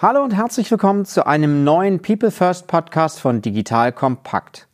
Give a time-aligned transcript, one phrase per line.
[0.00, 4.68] Hallo und herzlich willkommen zu einem neuen People First Podcast von Digital Kompakt.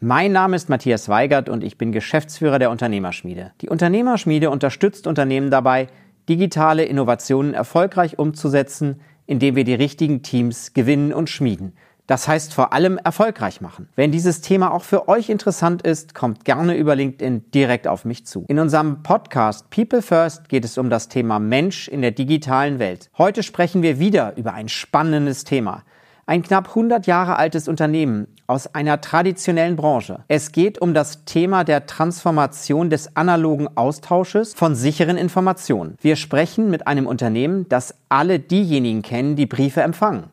[0.00, 3.52] Mein Name ist Matthias Weigert und ich bin Geschäftsführer der Unternehmerschmiede.
[3.60, 5.86] Die Unternehmerschmiede unterstützt Unternehmen dabei,
[6.28, 11.76] digitale Innovationen erfolgreich umzusetzen, indem wir die richtigen Teams gewinnen und schmieden–
[12.10, 13.88] das heißt vor allem erfolgreich machen.
[13.94, 18.26] Wenn dieses Thema auch für euch interessant ist, kommt gerne über LinkedIn direkt auf mich
[18.26, 18.44] zu.
[18.48, 23.10] In unserem Podcast People First geht es um das Thema Mensch in der digitalen Welt.
[23.16, 25.84] Heute sprechen wir wieder über ein spannendes Thema.
[26.26, 30.24] Ein knapp 100 Jahre altes Unternehmen aus einer traditionellen Branche.
[30.26, 35.96] Es geht um das Thema der Transformation des analogen Austausches von sicheren Informationen.
[36.00, 40.24] Wir sprechen mit einem Unternehmen, das alle diejenigen kennen, die Briefe empfangen.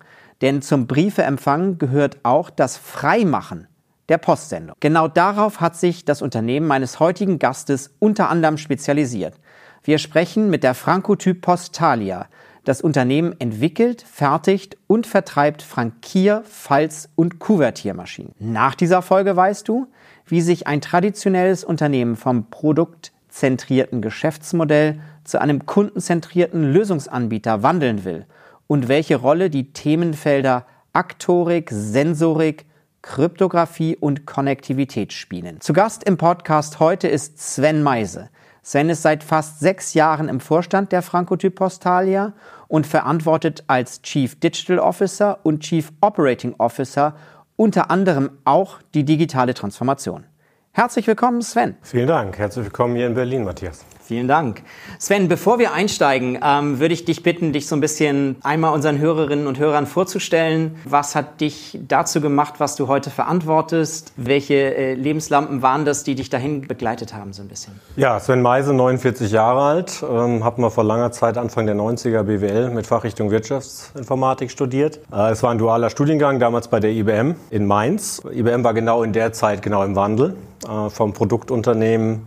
[0.41, 3.67] Denn zum Briefeempfang gehört auch das Freimachen
[4.09, 4.75] der Postsendung.
[4.79, 9.35] Genau darauf hat sich das Unternehmen meines heutigen Gastes unter anderem spezialisiert.
[9.83, 12.27] Wir sprechen mit der Frankotyp Postalia.
[12.63, 18.33] Das Unternehmen entwickelt, fertigt und vertreibt Frankier-, Falz- und Kuvertiermaschinen.
[18.39, 19.87] Nach dieser Folge weißt du,
[20.25, 28.25] wie sich ein traditionelles Unternehmen vom produktzentrierten Geschäftsmodell zu einem kundenzentrierten Lösungsanbieter wandeln will–
[28.67, 32.65] und welche Rolle die Themenfelder Aktorik, Sensorik,
[33.01, 35.61] Kryptographie und Konnektivität spielen.
[35.61, 38.29] Zu Gast im Podcast heute ist Sven Meise.
[38.63, 42.33] Sven ist seit fast sechs Jahren im Vorstand der Frankotyp Postalia
[42.67, 47.15] und verantwortet als Chief Digital Officer und Chief Operating Officer
[47.55, 50.25] unter anderem auch die digitale Transformation.
[50.71, 51.77] Herzlich willkommen, Sven.
[51.81, 52.37] Vielen Dank.
[52.37, 53.85] Herzlich willkommen hier in Berlin, Matthias.
[54.07, 54.61] Vielen Dank.
[54.99, 58.99] Sven, bevor wir einsteigen, ähm, würde ich dich bitten, dich so ein bisschen einmal unseren
[58.99, 60.77] Hörerinnen und Hörern vorzustellen.
[60.85, 64.13] Was hat dich dazu gemacht, was du heute verantwortest?
[64.15, 67.81] Welche äh, Lebenslampen waren das, die dich dahin begleitet haben, so ein bisschen?
[67.97, 72.23] Ja, Sven Meise, 49 Jahre alt, ähm, habe mal vor langer Zeit, Anfang der 90er,
[72.23, 75.01] BWL mit Fachrichtung Wirtschaftsinformatik studiert.
[75.11, 78.21] Äh, es war ein dualer Studiengang, damals bei der IBM in Mainz.
[78.31, 82.25] IBM war genau in der Zeit genau im Wandel äh, vom Produktunternehmen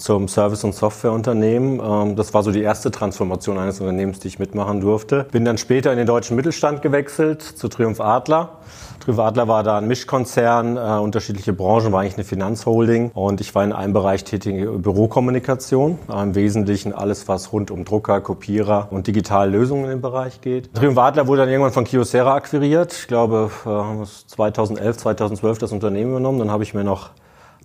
[0.00, 1.80] zum Service- und Softwareunternehmen.
[1.80, 5.26] Ähm, das war so die erste Transformation eines Unternehmens, die ich mitmachen durfte.
[5.30, 8.58] Bin dann später in den deutschen Mittelstand gewechselt zu Triumph Adler.
[9.00, 13.54] Triumph Adler war da ein Mischkonzern, äh, unterschiedliche Branchen, war eigentlich eine Finanzholding und ich
[13.54, 18.88] war in einem Bereich tätig, Bürokommunikation, äh, im Wesentlichen alles, was rund um Drucker, Kopierer
[18.90, 20.74] und digitale Lösungen im Bereich geht.
[20.74, 22.92] Triumph Adler wurde dann irgendwann von Kyocera akquiriert.
[22.92, 26.38] Ich glaube, äh, 2011, 2012 das Unternehmen übernommen.
[26.38, 27.10] Dann habe ich mir noch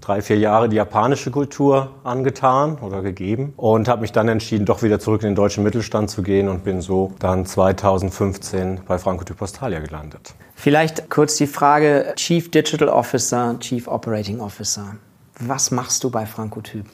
[0.02, 4.84] drei, vier Jahre die japanische Kultur angetan oder gegeben und habe mich dann entschieden, doch
[4.84, 9.24] wieder zurück in den deutschen Mittelstand zu gehen und bin so dann 2015 bei Franco
[9.24, 10.34] di Postalia gelandet.
[10.56, 14.96] Vielleicht kurz die Frage Chief Digital Officer, Chief Operating Officer.
[15.40, 16.86] Was machst du bei Frankotyp?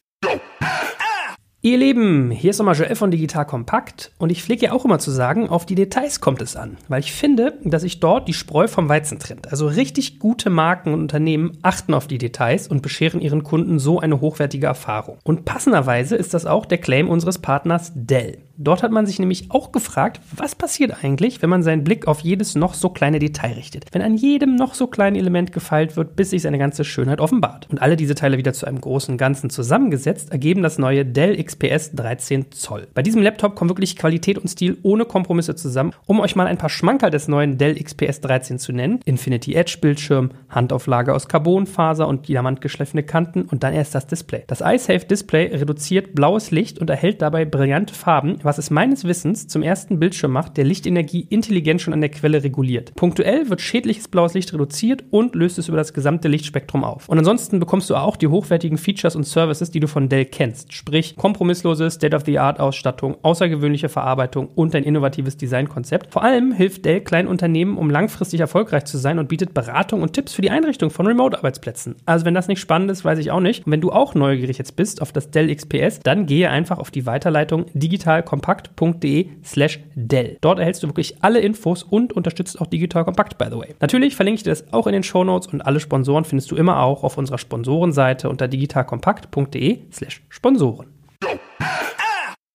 [1.64, 4.98] Ihr Lieben, hier ist nochmal Joel von Digital Kompakt und ich pflege ja auch immer
[4.98, 8.32] zu sagen, auf die Details kommt es an, weil ich finde, dass sich dort die
[8.32, 9.48] Spreu vom Weizen trennt.
[9.52, 14.00] Also richtig gute Marken und Unternehmen achten auf die Details und bescheren ihren Kunden so
[14.00, 15.18] eine hochwertige Erfahrung.
[15.22, 18.38] Und passenderweise ist das auch der Claim unseres Partners Dell.
[18.56, 22.20] Dort hat man sich nämlich auch gefragt, was passiert eigentlich, wenn man seinen Blick auf
[22.20, 23.86] jedes noch so kleine Detail richtet.
[23.92, 27.68] Wenn an jedem noch so kleinen Element gefeilt wird, bis sich seine ganze Schönheit offenbart.
[27.70, 31.92] Und alle diese Teile wieder zu einem großen Ganzen zusammengesetzt, ergeben das neue Dell XPS
[31.92, 32.88] 13 Zoll.
[32.94, 35.92] Bei diesem Laptop kommen wirklich Qualität und Stil ohne Kompromisse zusammen.
[36.06, 39.78] Um euch mal ein paar Schmankerl des neuen Dell XPS 13 zu nennen, Infinity Edge
[39.80, 44.44] Bildschirm, Handauflage aus Carbonfaser und diamantgeschliffene Kanten und dann erst das Display.
[44.46, 49.48] Das iSafe Display reduziert blaues Licht und erhält dabei brillante Farben, was es meines Wissens
[49.48, 52.94] zum ersten Bildschirm macht, der Lichtenergie intelligent schon an der Quelle reguliert.
[52.94, 57.08] Punktuell wird schädliches blaues Licht reduziert und löst es über das gesamte Lichtspektrum auf.
[57.08, 60.72] Und ansonsten bekommst du auch die hochwertigen Features und Services, die du von Dell kennst,
[60.72, 66.12] sprich kompromisslose State-of-the-Art-Ausstattung, außergewöhnliche Verarbeitung und ein innovatives Designkonzept.
[66.12, 70.12] Vor allem hilft Dell kleinen Unternehmen, um langfristig erfolgreich zu sein und bietet Beratung und
[70.12, 71.96] Tipps für die Einrichtung von Remote-Arbeitsplätzen.
[72.06, 73.66] Also wenn das nicht spannend ist, weiß ich auch nicht.
[73.66, 76.90] Und wenn du auch neugierig jetzt bist auf das Dell XPS, dann gehe einfach auf
[76.90, 80.38] die Weiterleitung digital kompakt.de slash Dell.
[80.40, 83.74] Dort erhältst du wirklich alle Infos und unterstützt auch Digital Kompakt, by the way.
[83.80, 86.56] Natürlich verlinke ich dir das auch in den Show Notes und alle Sponsoren findest du
[86.56, 90.91] immer auch auf unserer Sponsorenseite unter digitalkompakt.de slash Sponsoren.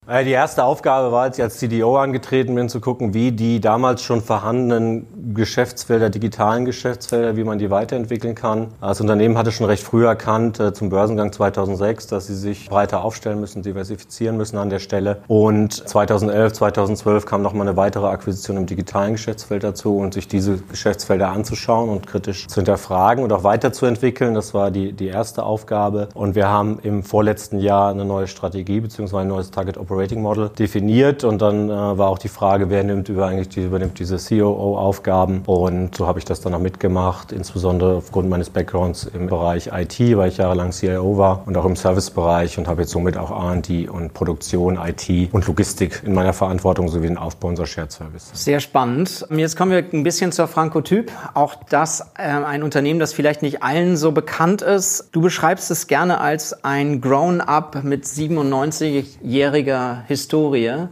[0.10, 4.02] Die erste Aufgabe war, als ich als CDO angetreten bin, zu gucken, wie die damals
[4.02, 8.70] schon vorhandenen Geschäftsfelder, digitalen Geschäftsfelder, wie man die weiterentwickeln kann.
[8.80, 13.04] Das Unternehmen hatte schon recht früh erkannt, äh, zum Börsengang 2006, dass sie sich breiter
[13.04, 15.24] aufstellen müssen, diversifizieren müssen an der Stelle.
[15.28, 20.56] Und 2011, 2012 kam nochmal eine weitere Akquisition im digitalen Geschäftsfeld dazu und sich diese
[20.56, 24.36] Geschäftsfelder anzuschauen und kritisch zu hinterfragen und auch weiterzuentwickeln.
[24.36, 26.08] Das war die, die erste Aufgabe.
[26.14, 29.18] Und wir haben im vorletzten Jahr eine neue Strategie bzw.
[29.18, 32.84] ein neues Target Operating Operating Model definiert und dann äh, war auch die Frage, wer
[32.84, 37.32] nimmt über eigentlich die, übernimmt diese COO-Aufgaben und so habe ich das dann auch mitgemacht,
[37.32, 41.76] insbesondere aufgrund meines Backgrounds im Bereich IT, weil ich jahrelang CIO war und auch im
[41.76, 46.90] Servicebereich und habe jetzt somit auch R&D und Produktion, IT und Logistik in meiner Verantwortung
[46.90, 48.30] sowie den Aufbau unserer Shared Service.
[48.34, 49.26] Sehr spannend.
[49.32, 51.12] Jetzt kommen wir ein bisschen zur Frankotyp.
[51.34, 55.10] Auch das äh, ein Unternehmen, das vielleicht nicht allen so bekannt ist.
[55.12, 60.88] Du beschreibst es gerne als ein Grown-up mit 97-jähriger Historie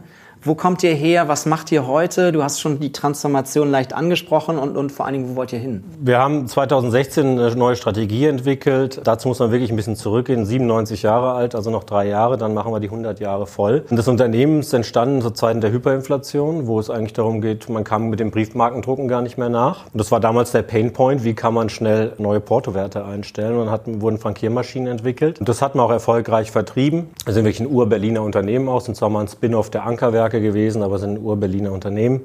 [0.46, 1.26] Wo kommt ihr her?
[1.26, 2.30] Was macht ihr heute?
[2.30, 5.58] Du hast schon die Transformation leicht angesprochen und, und vor allen Dingen, wo wollt ihr
[5.58, 5.82] hin?
[5.98, 9.00] Wir haben 2016 eine neue Strategie entwickelt.
[9.02, 10.46] Dazu muss man wirklich ein bisschen zurückgehen.
[10.46, 13.84] 97 Jahre alt, also noch drei Jahre, dann machen wir die 100 Jahre voll.
[13.90, 17.82] Und das Unternehmen ist entstanden zu Zeiten der Hyperinflation, wo es eigentlich darum geht, man
[17.82, 19.86] kam mit dem Briefmarkendrucken gar nicht mehr nach.
[19.86, 23.54] Und das war damals der Painpoint, wie kann man schnell neue Portowerte einstellen.
[23.54, 25.40] Und dann hat, wurden Frankiermaschinen entwickelt.
[25.40, 27.08] Und das hat man auch erfolgreich vertrieben.
[27.24, 30.48] Wir sind wirklich ein Ur-Berliner Unternehmen aus, und zwar mal ein Spin-off der Ankerwerke Stärke
[30.48, 32.20] gewesen, aber es sind Ur-Berliner Unternehmen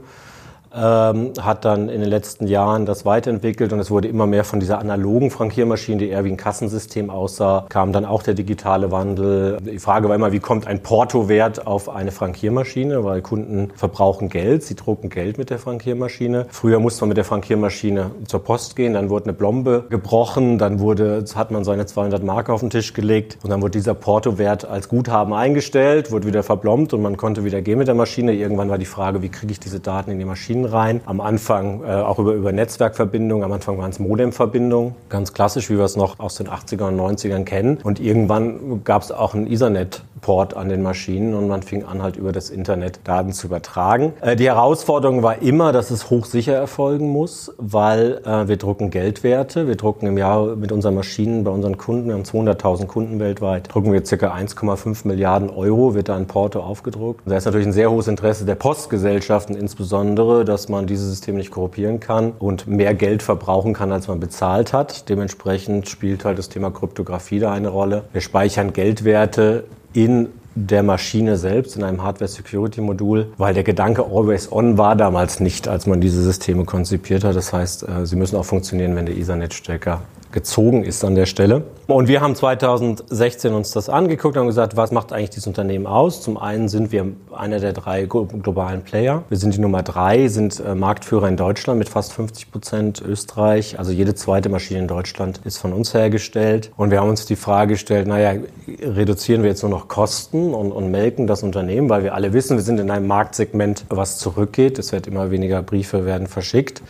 [0.73, 4.59] ähm, hat dann in den letzten Jahren das weiterentwickelt und es wurde immer mehr von
[4.59, 9.57] dieser analogen Frankiermaschine, die eher wie ein Kassensystem aussah, kam dann auch der digitale Wandel.
[9.61, 14.63] Die Frage war immer, wie kommt ein Portowert auf eine Frankiermaschine, weil Kunden verbrauchen Geld,
[14.63, 16.47] sie drucken Geld mit der Frankiermaschine.
[16.49, 20.79] Früher musste man mit der Frankiermaschine zur Post gehen, dann wurde eine Blombe gebrochen, dann
[20.79, 24.65] wurde, hat man seine 200 Mark auf den Tisch gelegt und dann wurde dieser Portowert
[24.65, 28.33] als Guthaben eingestellt, wurde wieder verblombt und man konnte wieder gehen mit der Maschine.
[28.33, 31.01] Irgendwann war die Frage, wie kriege ich diese Daten in die Maschine Maschinen rein.
[31.05, 35.77] Am Anfang äh, auch über, über Netzwerkverbindungen, am Anfang waren es Modemverbindungen, ganz klassisch, wie
[35.77, 37.77] wir es noch aus den 80er und 90ern kennen.
[37.83, 42.01] Und irgendwann gab es auch ein Ethernet Port an den Maschinen und man fing an,
[42.01, 44.13] halt über das Internet Daten zu übertragen.
[44.21, 49.67] Äh, die Herausforderung war immer, dass es hochsicher erfolgen muss, weil äh, wir drucken Geldwerte.
[49.67, 53.73] Wir drucken im Jahr mit unseren Maschinen bei unseren Kunden, wir haben 200.000 Kunden weltweit,
[53.73, 54.35] drucken wir ca.
[54.35, 57.21] 1,5 Milliarden Euro, wird da in Porto aufgedruckt.
[57.25, 61.51] da ist natürlich ein sehr hohes Interesse der Postgesellschaften insbesondere, dass man dieses System nicht
[61.51, 65.09] korruptieren kann und mehr Geld verbrauchen kann, als man bezahlt hat.
[65.09, 68.03] Dementsprechend spielt halt das Thema Kryptographie da eine Rolle.
[68.11, 74.77] Wir speichern Geldwerte in der Maschine selbst in einem Hardware-Security-Modul, weil der Gedanke Always On
[74.77, 77.35] war damals nicht, als man diese Systeme konzipiert hat.
[77.35, 81.63] Das heißt, äh, sie müssen auch funktionieren, wenn der Ethernet-Stecker gezogen ist an der Stelle.
[81.87, 86.21] Und wir haben 2016 uns das angeguckt und gesagt, was macht eigentlich dieses Unternehmen aus?
[86.21, 87.05] Zum einen sind wir
[87.35, 89.23] einer der drei globalen Player.
[89.29, 93.77] Wir sind die Nummer drei, sind äh, Marktführer in Deutschland mit fast 50 Prozent Österreich.
[93.77, 96.71] Also jede zweite Maschine in Deutschland ist von uns hergestellt.
[96.77, 98.39] Und wir haben uns die Frage gestellt, naja,
[98.81, 102.57] reduzieren wir jetzt nur noch Kosten und, und melken das Unternehmen, weil wir alle wissen,
[102.57, 104.79] wir sind in einem Marktsegment, was zurückgeht.
[104.79, 106.81] Es wird immer weniger Briefe werden verschickt.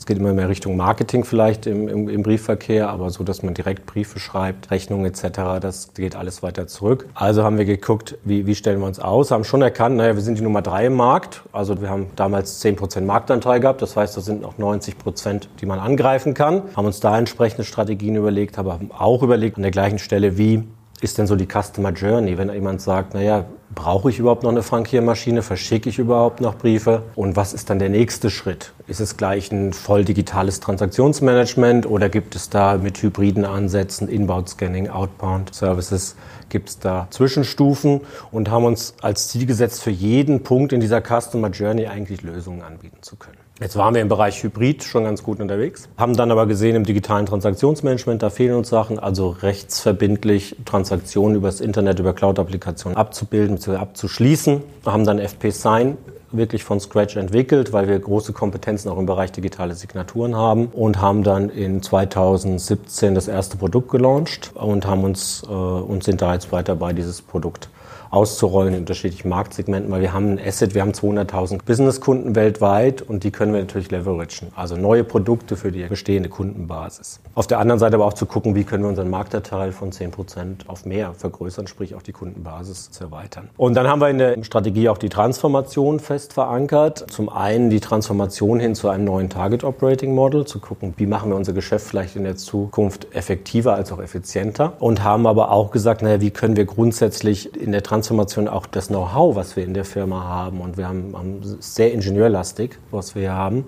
[0.00, 3.52] Es geht immer mehr Richtung Marketing vielleicht im, im, im, Briefverkehr, aber so, dass man
[3.52, 7.06] direkt Briefe schreibt, Rechnungen etc., das geht alles weiter zurück.
[7.12, 10.22] Also haben wir geguckt, wie, wie stellen wir uns aus, haben schon erkannt, naja, wir
[10.22, 11.42] sind die Nummer drei im Markt.
[11.52, 15.78] Also wir haben damals 10% Marktanteil gehabt, das heißt, das sind noch 90%, die man
[15.78, 16.62] angreifen kann.
[16.74, 20.64] Haben uns da entsprechende Strategien überlegt, aber haben auch überlegt an der gleichen Stelle, wie
[21.00, 24.62] ist denn so die Customer Journey, wenn jemand sagt, naja, brauche ich überhaupt noch eine
[24.62, 28.72] Frankiermaschine, verschicke ich überhaupt noch Briefe und was ist dann der nächste Schritt?
[28.86, 34.48] Ist es gleich ein voll digitales Transaktionsmanagement oder gibt es da mit hybriden Ansätzen, Inbound
[34.48, 36.16] Scanning, Outbound Services,
[36.48, 41.00] gibt es da Zwischenstufen und haben uns als Ziel gesetzt, für jeden Punkt in dieser
[41.00, 43.39] Customer Journey eigentlich Lösungen anbieten zu können.
[43.60, 46.84] Jetzt waren wir im Bereich Hybrid schon ganz gut unterwegs, haben dann aber gesehen, im
[46.84, 53.76] digitalen Transaktionsmanagement, da fehlen uns Sachen, also rechtsverbindlich Transaktionen übers Internet, über Cloud-Applikationen abzubilden bzw.
[53.76, 55.98] abzuschließen, haben dann FP Sign
[56.32, 61.02] wirklich von Scratch entwickelt, weil wir große Kompetenzen auch im Bereich digitale Signaturen haben und
[61.02, 66.32] haben dann in 2017 das erste Produkt gelauncht und haben uns äh, und sind da
[66.32, 67.68] jetzt weiter bei dieses Produkt
[68.10, 73.24] auszurollen in unterschiedlichen Marktsegmenten, weil wir haben ein Asset, wir haben 200.000 Businesskunden weltweit und
[73.24, 74.20] die können wir natürlich leveragen.
[74.54, 77.20] Also neue Produkte für die bestehende Kundenbasis.
[77.34, 80.68] Auf der anderen Seite aber auch zu gucken, wie können wir unseren Marktanteil von 10%
[80.68, 83.48] auf mehr vergrößern, sprich auch die Kundenbasis zu erweitern.
[83.56, 87.06] Und dann haben wir in der Strategie auch die Transformation fest verankert.
[87.10, 91.30] Zum einen die Transformation hin zu einem neuen Target Operating Model, zu gucken, wie machen
[91.30, 95.70] wir unser Geschäft vielleicht in der Zukunft effektiver als auch effizienter und haben aber auch
[95.70, 99.64] gesagt, naja, wie können wir grundsätzlich in der der Transformation auch das Know-how, was wir
[99.64, 100.62] in der Firma haben.
[100.62, 103.66] Und wir haben, haben sehr ingenieurlastig, was wir hier haben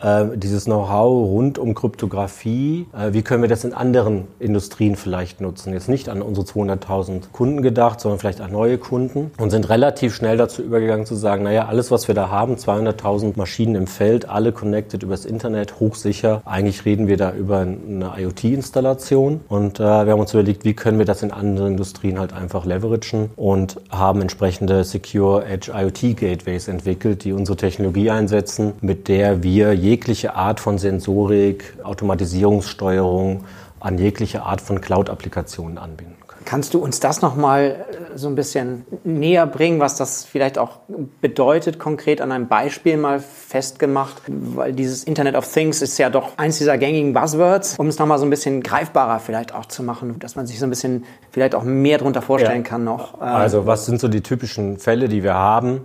[0.00, 5.40] äh, dieses Know-how rund um Kryptographie, äh, wie können wir das in anderen Industrien vielleicht
[5.40, 5.72] nutzen?
[5.72, 10.14] Jetzt nicht an unsere 200.000 Kunden gedacht, sondern vielleicht an neue Kunden und sind relativ
[10.14, 14.28] schnell dazu übergegangen zu sagen, naja, alles, was wir da haben, 200.000 Maschinen im Feld,
[14.28, 16.42] alle connected übers Internet, hochsicher.
[16.44, 20.98] Eigentlich reden wir da über eine IoT-Installation und äh, wir haben uns überlegt, wie können
[20.98, 26.68] wir das in anderen Industrien halt einfach leveragen und haben entsprechende Secure Edge IoT Gateways
[26.68, 33.44] entwickelt, die unsere Technologie einsetzen, mit der wir jegliche Art von Sensorik, Automatisierungssteuerung
[33.78, 36.42] an jegliche Art von Cloud-Applikationen anbinden können.
[36.44, 40.78] Kannst du uns das nochmal äh, so ein bisschen näher bringen, was das vielleicht auch
[41.20, 44.22] bedeutet, konkret an einem Beispiel mal festgemacht?
[44.28, 48.18] Weil dieses Internet of Things ist ja doch eins dieser gängigen Buzzwords, um es nochmal
[48.18, 51.54] so ein bisschen greifbarer vielleicht auch zu machen, dass man sich so ein bisschen vielleicht
[51.54, 52.68] auch mehr darunter vorstellen ja.
[52.68, 53.20] kann noch.
[53.20, 55.82] Also was sind so die typischen Fälle, die wir haben?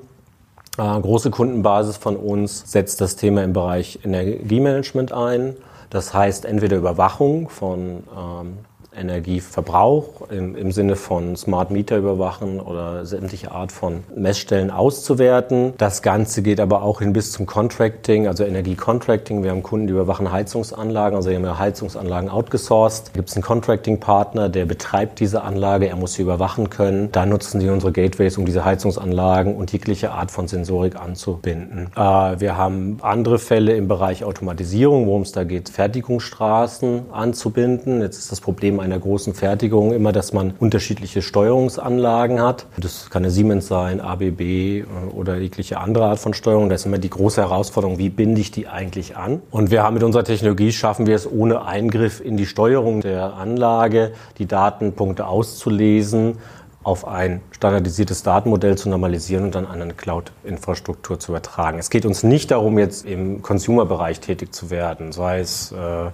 [0.77, 5.55] Äh, große Kundenbasis von uns setzt das Thema im Bereich Energiemanagement ein.
[5.89, 8.57] Das heißt entweder Überwachung von ähm,
[8.95, 15.73] Energieverbrauch im, im Sinne von Smart Meter überwachen oder sämtliche Art von Messstellen auszuwerten.
[15.77, 19.43] Das Ganze geht aber auch hin bis zum Contracting, also Energiecontracting.
[19.43, 23.07] Wir haben Kunden, die überwachen Heizungsanlagen, also wir haben ja Heizungsanlagen outgesourced.
[23.07, 27.11] Da gibt es einen Contracting-Partner, der betreibt diese Anlage, er muss sie überwachen können.
[27.11, 31.91] Da nutzen sie unsere Gateways, um diese Heizungsanlagen und jegliche Art von Sensorik anzubinden.
[31.95, 31.99] Äh,
[32.39, 38.01] wir haben andere Fälle im Bereich Automatisierung, worum es da geht, Fertigungsstraßen anzubinden.
[38.01, 42.65] Jetzt ist das Problem einer großen Fertigung immer, dass man unterschiedliche Steuerungsanlagen hat.
[42.77, 44.83] Das kann eine Siemens sein, ABB äh,
[45.13, 46.69] oder jegliche andere Art von Steuerung.
[46.69, 49.41] Da ist immer die große Herausforderung, wie binde ich die eigentlich an?
[49.51, 53.35] Und wir haben mit unserer Technologie schaffen wir es ohne Eingriff in die Steuerung der
[53.35, 56.37] Anlage, die Datenpunkte auszulesen
[56.83, 61.77] auf ein standardisiertes Datenmodell zu normalisieren und dann an eine Cloud-Infrastruktur zu übertragen.
[61.77, 66.09] Es geht uns nicht darum, jetzt im Consumer-Bereich tätig zu werden, sei es äh,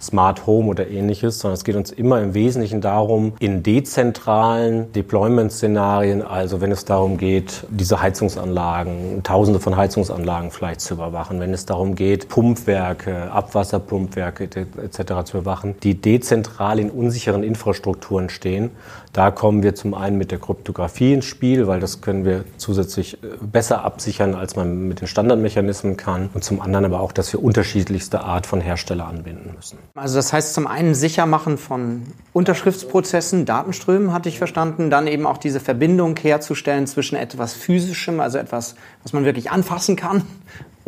[0.00, 6.22] Smart Home oder ähnliches, sondern es geht uns immer im Wesentlichen darum, in dezentralen Deployment-Szenarien,
[6.22, 11.66] also wenn es darum geht, diese Heizungsanlagen, tausende von Heizungsanlagen vielleicht zu überwachen, wenn es
[11.66, 15.24] darum geht, Pumpwerke, Abwasserpumpwerke etc.
[15.24, 18.70] zu überwachen, die dezentral in unsicheren Infrastrukturen stehen,
[19.12, 23.22] da kommen wir zum einen mit der Kryptographie ins Spiel, weil das können wir zusätzlich
[23.22, 26.30] äh, besser absichern, als man mit den Standardmechanismen kann.
[26.34, 29.77] Und zum anderen aber auch, dass wir unterschiedlichste Art von Hersteller anbinden müssen.
[29.94, 35.38] Also das heißt zum einen Sichermachen von Unterschriftsprozessen, Datenströmen hatte ich verstanden, dann eben auch
[35.38, 40.22] diese Verbindung herzustellen zwischen etwas Physischem, also etwas, was man wirklich anfassen kann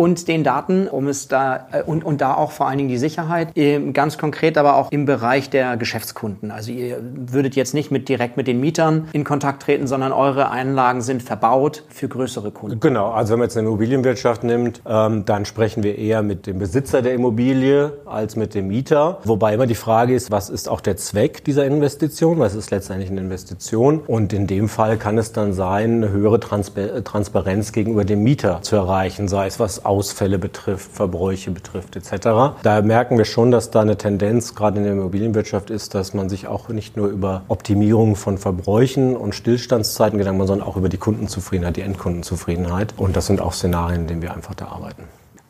[0.01, 2.97] und den Daten, um es da äh, und, und da auch vor allen Dingen die
[2.97, 3.49] Sicherheit,
[3.93, 6.51] ganz konkret aber auch im Bereich der Geschäftskunden.
[6.51, 10.51] Also ihr würdet jetzt nicht mit direkt mit den Mietern in Kontakt treten, sondern eure
[10.51, 12.81] Einlagen sind verbaut für größere Kunden.
[12.81, 16.59] Genau, also wenn man jetzt eine Immobilienwirtschaft nimmt, ähm, dann sprechen wir eher mit dem
[16.59, 19.19] Besitzer der Immobilie als mit dem Mieter.
[19.25, 22.39] Wobei immer die Frage ist, was ist auch der Zweck dieser Investition?
[22.39, 24.01] Was ist letztendlich eine Investition?
[24.07, 28.77] Und in dem Fall kann es dann sein, eine höhere Transparenz gegenüber dem Mieter zu
[28.77, 32.55] erreichen, sei es was Ausfälle betrifft, Verbräuche betrifft etc.
[32.63, 36.29] Da merken wir schon, dass da eine Tendenz gerade in der Immobilienwirtschaft ist, dass man
[36.29, 40.89] sich auch nicht nur über Optimierung von Verbräuchen und Stillstandszeiten Gedanken macht, sondern auch über
[40.89, 42.95] die Kundenzufriedenheit, die Endkundenzufriedenheit.
[42.97, 45.03] Und das sind auch Szenarien, in denen wir einfach da arbeiten.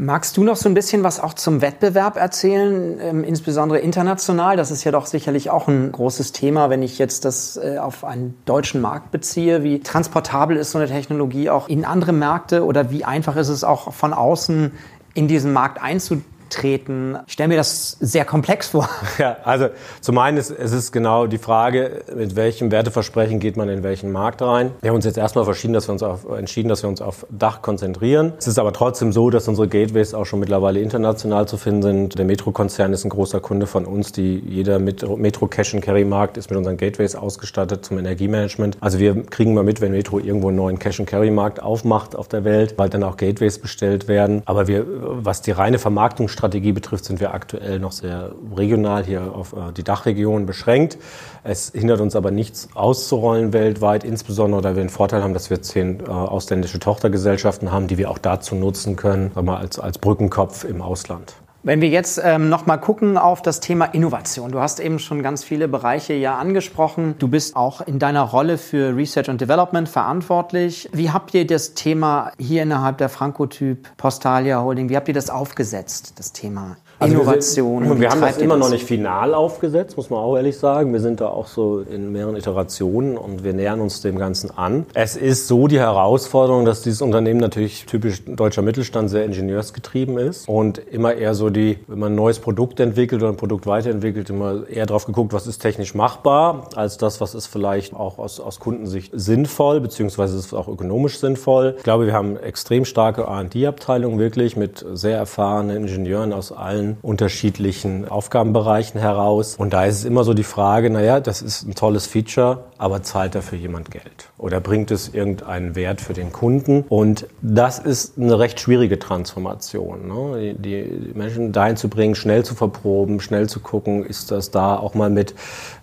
[0.02, 4.56] Magst du noch so ein bisschen was auch zum Wettbewerb erzählen, ähm, insbesondere international?
[4.56, 8.02] Das ist ja doch sicherlich auch ein großes Thema, wenn ich jetzt das äh, auf
[8.02, 9.62] einen deutschen Markt beziehe.
[9.62, 13.62] Wie transportabel ist so eine Technologie auch in andere Märkte oder wie einfach ist es
[13.62, 14.72] auch von außen
[15.12, 16.39] in diesen Markt einzudringen?
[16.50, 17.16] Treten.
[17.26, 18.88] Ich stelle mir das sehr komplex vor.
[19.18, 19.68] Ja, also
[20.00, 24.12] zum einen ist es ist genau die Frage, mit welchem Werteversprechen geht man in welchen
[24.12, 24.70] Markt rein.
[24.80, 27.26] Wir haben uns jetzt erstmal verschieden, dass wir uns auf, entschieden, dass wir uns auf
[27.28, 28.32] Dach konzentrieren.
[28.38, 32.18] Es ist aber trotzdem so, dass unsere Gateways auch schon mittlerweile international zu finden sind.
[32.18, 36.36] Der Metro-Konzern ist ein großer Kunde von uns, die jeder Metro Cash and Carry Markt
[36.36, 38.78] ist mit unseren Gateways ausgestattet zum Energiemanagement.
[38.80, 42.16] Also wir kriegen mal mit, wenn Metro irgendwo einen neuen Cash and Carry Markt aufmacht
[42.16, 44.42] auf der Welt, weil dann auch Gateways bestellt werden.
[44.46, 49.34] Aber wir, was die reine Vermarktung Strategie betrifft, sind wir aktuell noch sehr regional hier
[49.34, 50.96] auf äh, die Dachregion beschränkt.
[51.44, 55.60] Es hindert uns aber nichts auszurollen weltweit, insbesondere da wir den Vorteil haben, dass wir
[55.60, 60.64] zehn äh, ausländische Tochtergesellschaften haben, die wir auch dazu nutzen können, mal als, als Brückenkopf
[60.64, 61.34] im Ausland.
[61.62, 64.50] Wenn wir jetzt ähm, nochmal gucken auf das Thema Innovation.
[64.50, 67.16] Du hast eben schon ganz viele Bereiche ja angesprochen.
[67.18, 70.88] Du bist auch in deiner Rolle für Research und Development verantwortlich.
[70.94, 75.28] Wie habt ihr das Thema hier innerhalb der Frankotyp Postalia Holding, wie habt ihr das
[75.28, 76.78] aufgesetzt, das Thema?
[77.00, 77.84] Also Innovation.
[77.84, 78.66] Wir, wir haben das immer das?
[78.66, 80.92] noch nicht final aufgesetzt, muss man auch ehrlich sagen.
[80.92, 84.84] Wir sind da auch so in mehreren Iterationen und wir nähern uns dem Ganzen an.
[84.92, 90.46] Es ist so die Herausforderung, dass dieses Unternehmen natürlich typisch deutscher Mittelstand sehr ingenieursgetrieben ist
[90.46, 94.28] und immer eher so die, wenn man ein neues Produkt entwickelt oder ein Produkt weiterentwickelt,
[94.28, 98.40] immer eher drauf geguckt, was ist technisch machbar, als das, was ist vielleicht auch aus,
[98.40, 101.76] aus Kundensicht sinnvoll, beziehungsweise ist auch ökonomisch sinnvoll.
[101.78, 108.08] Ich glaube, wir haben extrem starke R&D-Abteilung wirklich mit sehr erfahrenen Ingenieuren aus allen unterschiedlichen
[108.08, 109.56] Aufgabenbereichen heraus.
[109.56, 113.02] Und da ist es immer so die Frage, naja, das ist ein tolles Feature, aber
[113.02, 114.30] zahlt dafür jemand Geld?
[114.38, 116.84] Oder bringt es irgendeinen Wert für den Kunden?
[116.88, 120.08] Und das ist eine recht schwierige Transformation.
[120.08, 120.54] Ne?
[120.54, 124.76] Die, die Menschen dahin zu bringen, schnell zu verproben, schnell zu gucken, ist das da
[124.76, 125.34] auch mal mit,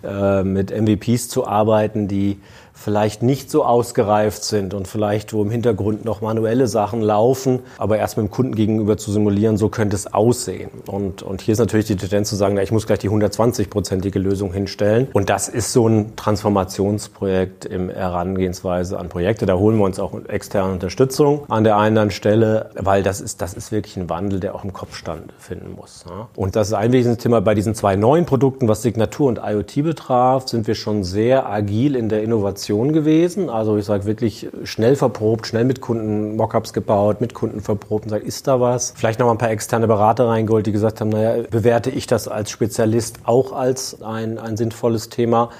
[0.04, 2.40] äh, mit MVPs zu arbeiten, die
[2.78, 7.98] vielleicht nicht so ausgereift sind und vielleicht wo im Hintergrund noch manuelle Sachen laufen, aber
[7.98, 10.70] erst mit dem Kunden gegenüber zu simulieren, so könnte es aussehen.
[10.86, 14.18] Und, und hier ist natürlich die Tendenz zu sagen, na, ich muss gleich die 120-prozentige
[14.18, 15.08] Lösung hinstellen.
[15.12, 19.44] Und das ist so ein Transformationsprojekt im Herangehensweise an Projekte.
[19.44, 23.54] Da holen wir uns auch externe Unterstützung an der einen Stelle, weil das ist, das
[23.54, 26.04] ist wirklich ein Wandel, der auch im Kopfstand finden muss.
[26.36, 29.82] Und das ist ein wesentliches Thema bei diesen zwei neuen Produkten, was Signatur und IoT
[29.82, 33.50] betraf, sind wir schon sehr agil in der Innovation Innovation gewesen.
[33.50, 38.10] Also ich sage wirklich schnell verprobt, schnell mit Kunden Mockups gebaut, mit Kunden verprobt und
[38.10, 38.92] sage, ist da was?
[38.96, 42.50] Vielleicht noch ein paar externe Berater reingeholt, die gesagt haben, naja, bewerte ich das als
[42.50, 45.50] Spezialist auch als ein, ein sinnvolles Thema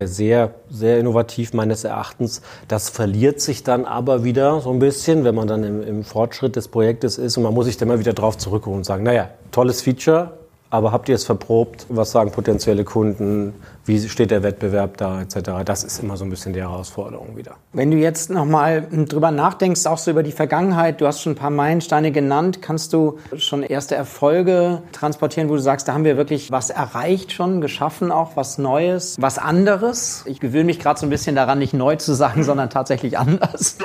[0.00, 2.40] sehr, sehr innovativ meines Erachtens.
[2.68, 6.54] Das verliert sich dann aber wieder so ein bisschen, wenn man dann im, im Fortschritt
[6.54, 9.30] des Projektes ist und man muss sich dann mal wieder drauf zurückholen und sagen, naja,
[9.50, 10.38] tolles Feature,
[10.70, 11.86] aber habt ihr es verprobt?
[11.88, 13.54] Was sagen potenzielle Kunden?
[13.84, 15.64] Wie steht der Wettbewerb da etc.?
[15.64, 17.52] Das ist immer so ein bisschen die Herausforderung wieder.
[17.72, 21.36] Wenn du jetzt nochmal drüber nachdenkst, auch so über die Vergangenheit, du hast schon ein
[21.36, 26.18] paar Meilensteine genannt, kannst du schon erste Erfolge transportieren, wo du sagst, da haben wir
[26.18, 30.24] wirklich was erreicht schon, geschaffen auch, was Neues, was anderes?
[30.26, 33.78] Ich gewöhne mich gerade so ein bisschen daran, nicht neu zu sagen, sondern tatsächlich anders.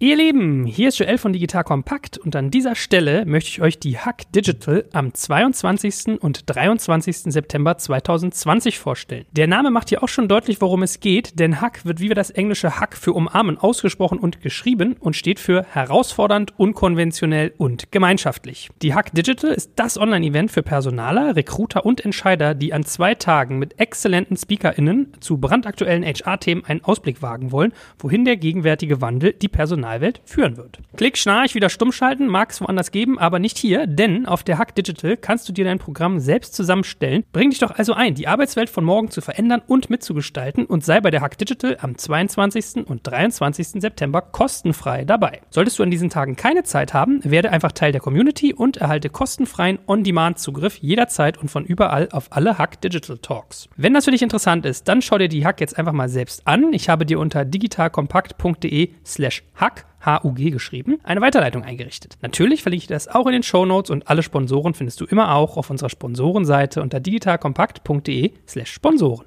[0.00, 3.80] Ihr Lieben, hier ist Joel von Digital Kompakt und an dieser Stelle möchte ich euch
[3.80, 6.20] die Hack Digital am 22.
[6.20, 7.32] und 23.
[7.32, 9.24] September 2020 vorstellen.
[9.32, 12.14] Der Name macht hier auch schon deutlich, worum es geht, denn Hack wird wie wir
[12.14, 18.70] das englische Hack für umarmen ausgesprochen und geschrieben und steht für herausfordernd, unkonventionell und gemeinschaftlich.
[18.82, 23.58] Die Hack Digital ist das Online-Event für Personaler, Recruiter und Entscheider, die an zwei Tagen
[23.58, 29.48] mit exzellenten SpeakerInnen zu brandaktuellen HR-Themen einen Ausblick wagen wollen, wohin der gegenwärtige Wandel die
[29.48, 30.80] Personal Personalwelt führen wird.
[30.96, 34.58] Klick, Schnarch, wieder stumm schalten, mag es woanders geben, aber nicht hier, denn auf der
[34.58, 37.24] Hack Digital kannst du dir dein Programm selbst zusammenstellen.
[37.32, 41.00] Bring dich doch also ein, die Arbeitswelt von morgen zu verändern und mitzugestalten und sei
[41.00, 42.86] bei der Hack Digital am 22.
[42.86, 43.80] und 23.
[43.80, 45.40] September kostenfrei dabei.
[45.50, 49.08] Solltest du an diesen Tagen keine Zeit haben, werde einfach Teil der Community und erhalte
[49.08, 53.68] kostenfreien On-Demand-Zugriff jederzeit und von überall auf alle Hack Digital Talks.
[53.76, 56.46] Wenn das für dich interessant ist, dann schau dir die Hack jetzt einfach mal selbst
[56.46, 56.72] an.
[56.72, 62.16] Ich habe dir unter digitalkompakt.de slash hack H-U-G geschrieben, eine Weiterleitung eingerichtet.
[62.22, 65.34] Natürlich verlinke ich das auch in den Show Notes und alle Sponsoren findest du immer
[65.34, 69.26] auch auf unserer Sponsorenseite unter digitalkompakt.de slash Sponsoren.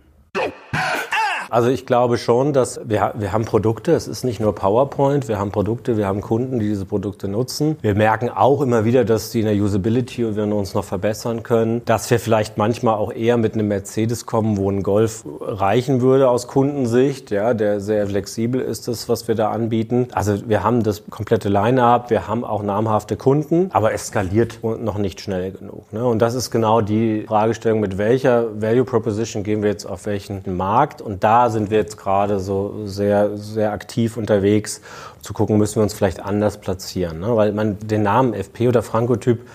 [1.52, 5.38] Also ich glaube schon, dass wir, wir haben Produkte, es ist nicht nur PowerPoint, wir
[5.38, 7.76] haben Produkte, wir haben Kunden, die diese Produkte nutzen.
[7.82, 11.84] Wir merken auch immer wieder, dass die in der Usability wir uns noch verbessern können,
[11.84, 16.30] dass wir vielleicht manchmal auch eher mit einem Mercedes kommen, wo ein Golf reichen würde
[16.30, 20.08] aus Kundensicht, ja, der sehr flexibel ist, das, was wir da anbieten.
[20.14, 24.98] Also wir haben das komplette Line-Up, wir haben auch namhafte Kunden, aber es skaliert noch
[24.98, 25.92] nicht schnell genug.
[25.92, 26.06] Ne?
[26.06, 30.44] Und das ist genau die Fragestellung, mit welcher Value Proposition gehen wir jetzt auf welchen
[30.56, 34.82] Markt und da sind wir jetzt gerade so sehr, sehr aktiv unterwegs,
[35.21, 37.19] zu gucken, müssen wir uns vielleicht anders platzieren.
[37.19, 37.36] Ne?
[37.36, 39.47] Weil man den Namen FP oder Frankotyp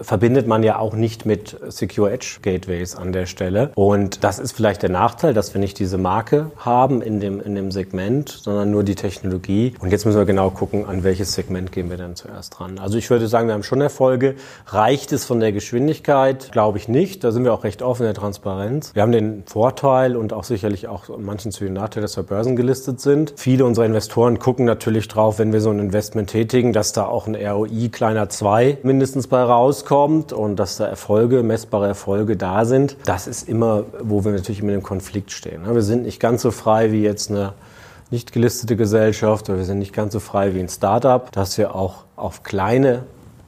[0.00, 3.72] verbindet man ja auch nicht mit Secure Edge Gateways an der Stelle.
[3.74, 7.54] Und das ist vielleicht der Nachteil, dass wir nicht diese Marke haben in dem, in
[7.54, 9.74] dem Segment, sondern nur die Technologie.
[9.80, 12.78] Und jetzt müssen wir genau gucken, an welches Segment gehen wir dann zuerst dran.
[12.78, 14.36] Also ich würde sagen, wir haben schon Erfolge.
[14.66, 16.50] Reicht es von der Geschwindigkeit?
[16.52, 17.22] Glaube ich nicht.
[17.24, 18.94] Da sind wir auch recht offen in der Transparenz.
[18.94, 22.56] Wir haben den Vorteil und auch sicherlich auch manchen zu den Nachteil, dass wir Börsen
[22.56, 23.34] gelistet sind.
[23.36, 27.26] Viele unserer Investoren gucken natürlich drauf, wenn wir so ein Investment tätigen, dass da auch
[27.26, 32.64] ein ROI kleiner 2 mindestens bei rauskommt rauskommt und dass da Erfolge, messbare Erfolge da
[32.64, 35.62] sind, das ist immer, wo wir natürlich immer im Konflikt stehen.
[35.66, 37.52] Wir sind nicht ganz so frei wie jetzt eine
[38.10, 41.74] nicht gelistete Gesellschaft oder wir sind nicht ganz so frei wie ein Startup, dass wir
[41.74, 43.04] auch auf kleine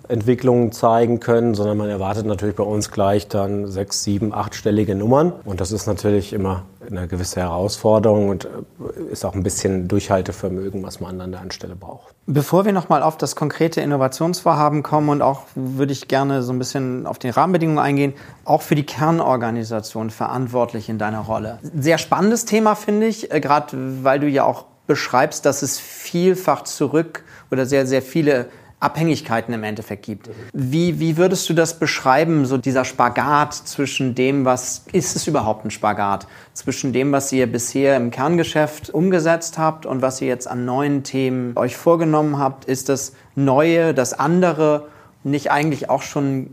[0.09, 5.33] Entwicklungen zeigen können, sondern man erwartet natürlich bei uns gleich dann sechs, sieben, achtstellige Nummern.
[5.45, 10.83] Und das ist natürlich immer eine gewisse Herausforderung und äh, ist auch ein bisschen Durchhaltevermögen,
[10.83, 12.15] was man an der Anstelle braucht.
[12.27, 16.59] Bevor wir nochmal auf das konkrete Innovationsvorhaben kommen und auch würde ich gerne so ein
[16.59, 18.15] bisschen auf die Rahmenbedingungen eingehen,
[18.45, 21.59] auch für die Kernorganisation verantwortlich in deiner Rolle.
[21.77, 26.65] Sehr spannendes Thema, finde ich, äh, gerade weil du ja auch beschreibst, dass es vielfach
[26.65, 28.47] zurück oder sehr, sehr viele
[28.83, 30.31] Abhängigkeiten im Endeffekt gibt.
[30.53, 35.65] Wie, wie würdest du das beschreiben, so dieser Spagat zwischen dem, was ist es überhaupt
[35.65, 40.49] ein Spagat, zwischen dem, was ihr bisher im Kerngeschäft umgesetzt habt und was ihr jetzt
[40.49, 42.65] an neuen Themen euch vorgenommen habt?
[42.65, 44.87] Ist das Neue, das andere
[45.25, 46.51] nicht eigentlich auch schon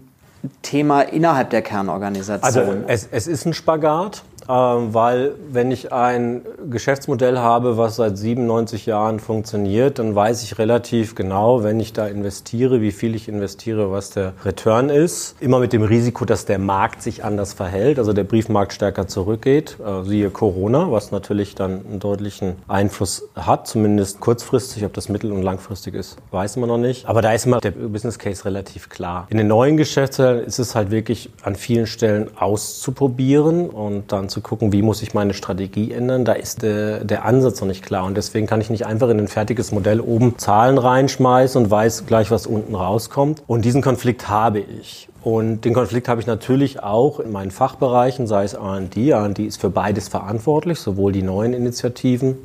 [0.62, 2.44] Thema innerhalb der Kernorganisation?
[2.44, 4.24] Also es, es ist ein Spagat.
[4.50, 10.58] Ähm, weil wenn ich ein Geschäftsmodell habe, was seit 97 Jahren funktioniert, dann weiß ich
[10.58, 15.36] relativ genau, wenn ich da investiere, wie viel ich investiere, was der Return ist.
[15.40, 19.78] Immer mit dem Risiko, dass der Markt sich anders verhält, also der Briefmarkt stärker zurückgeht,
[19.86, 25.32] äh, siehe Corona, was natürlich dann einen deutlichen Einfluss hat, zumindest kurzfristig, ob das mittel-
[25.32, 27.08] und langfristig ist, weiß man noch nicht.
[27.08, 29.28] Aber da ist immer der Business Case relativ klar.
[29.30, 34.39] In den neuen Geschäftsmodellen ist es halt wirklich an vielen Stellen auszuprobieren und dann zu
[34.40, 37.84] zu gucken, wie muss ich meine Strategie ändern, da ist der, der Ansatz noch nicht
[37.84, 38.06] klar.
[38.06, 42.06] Und deswegen kann ich nicht einfach in ein fertiges Modell oben Zahlen reinschmeißen und weiß
[42.06, 43.44] gleich, was unten rauskommt.
[43.48, 45.10] Und diesen Konflikt habe ich.
[45.22, 49.10] Und den Konflikt habe ich natürlich auch in meinen Fachbereichen, sei es R&D.
[49.10, 52.38] R&D ist für beides verantwortlich, sowohl die neuen Initiativen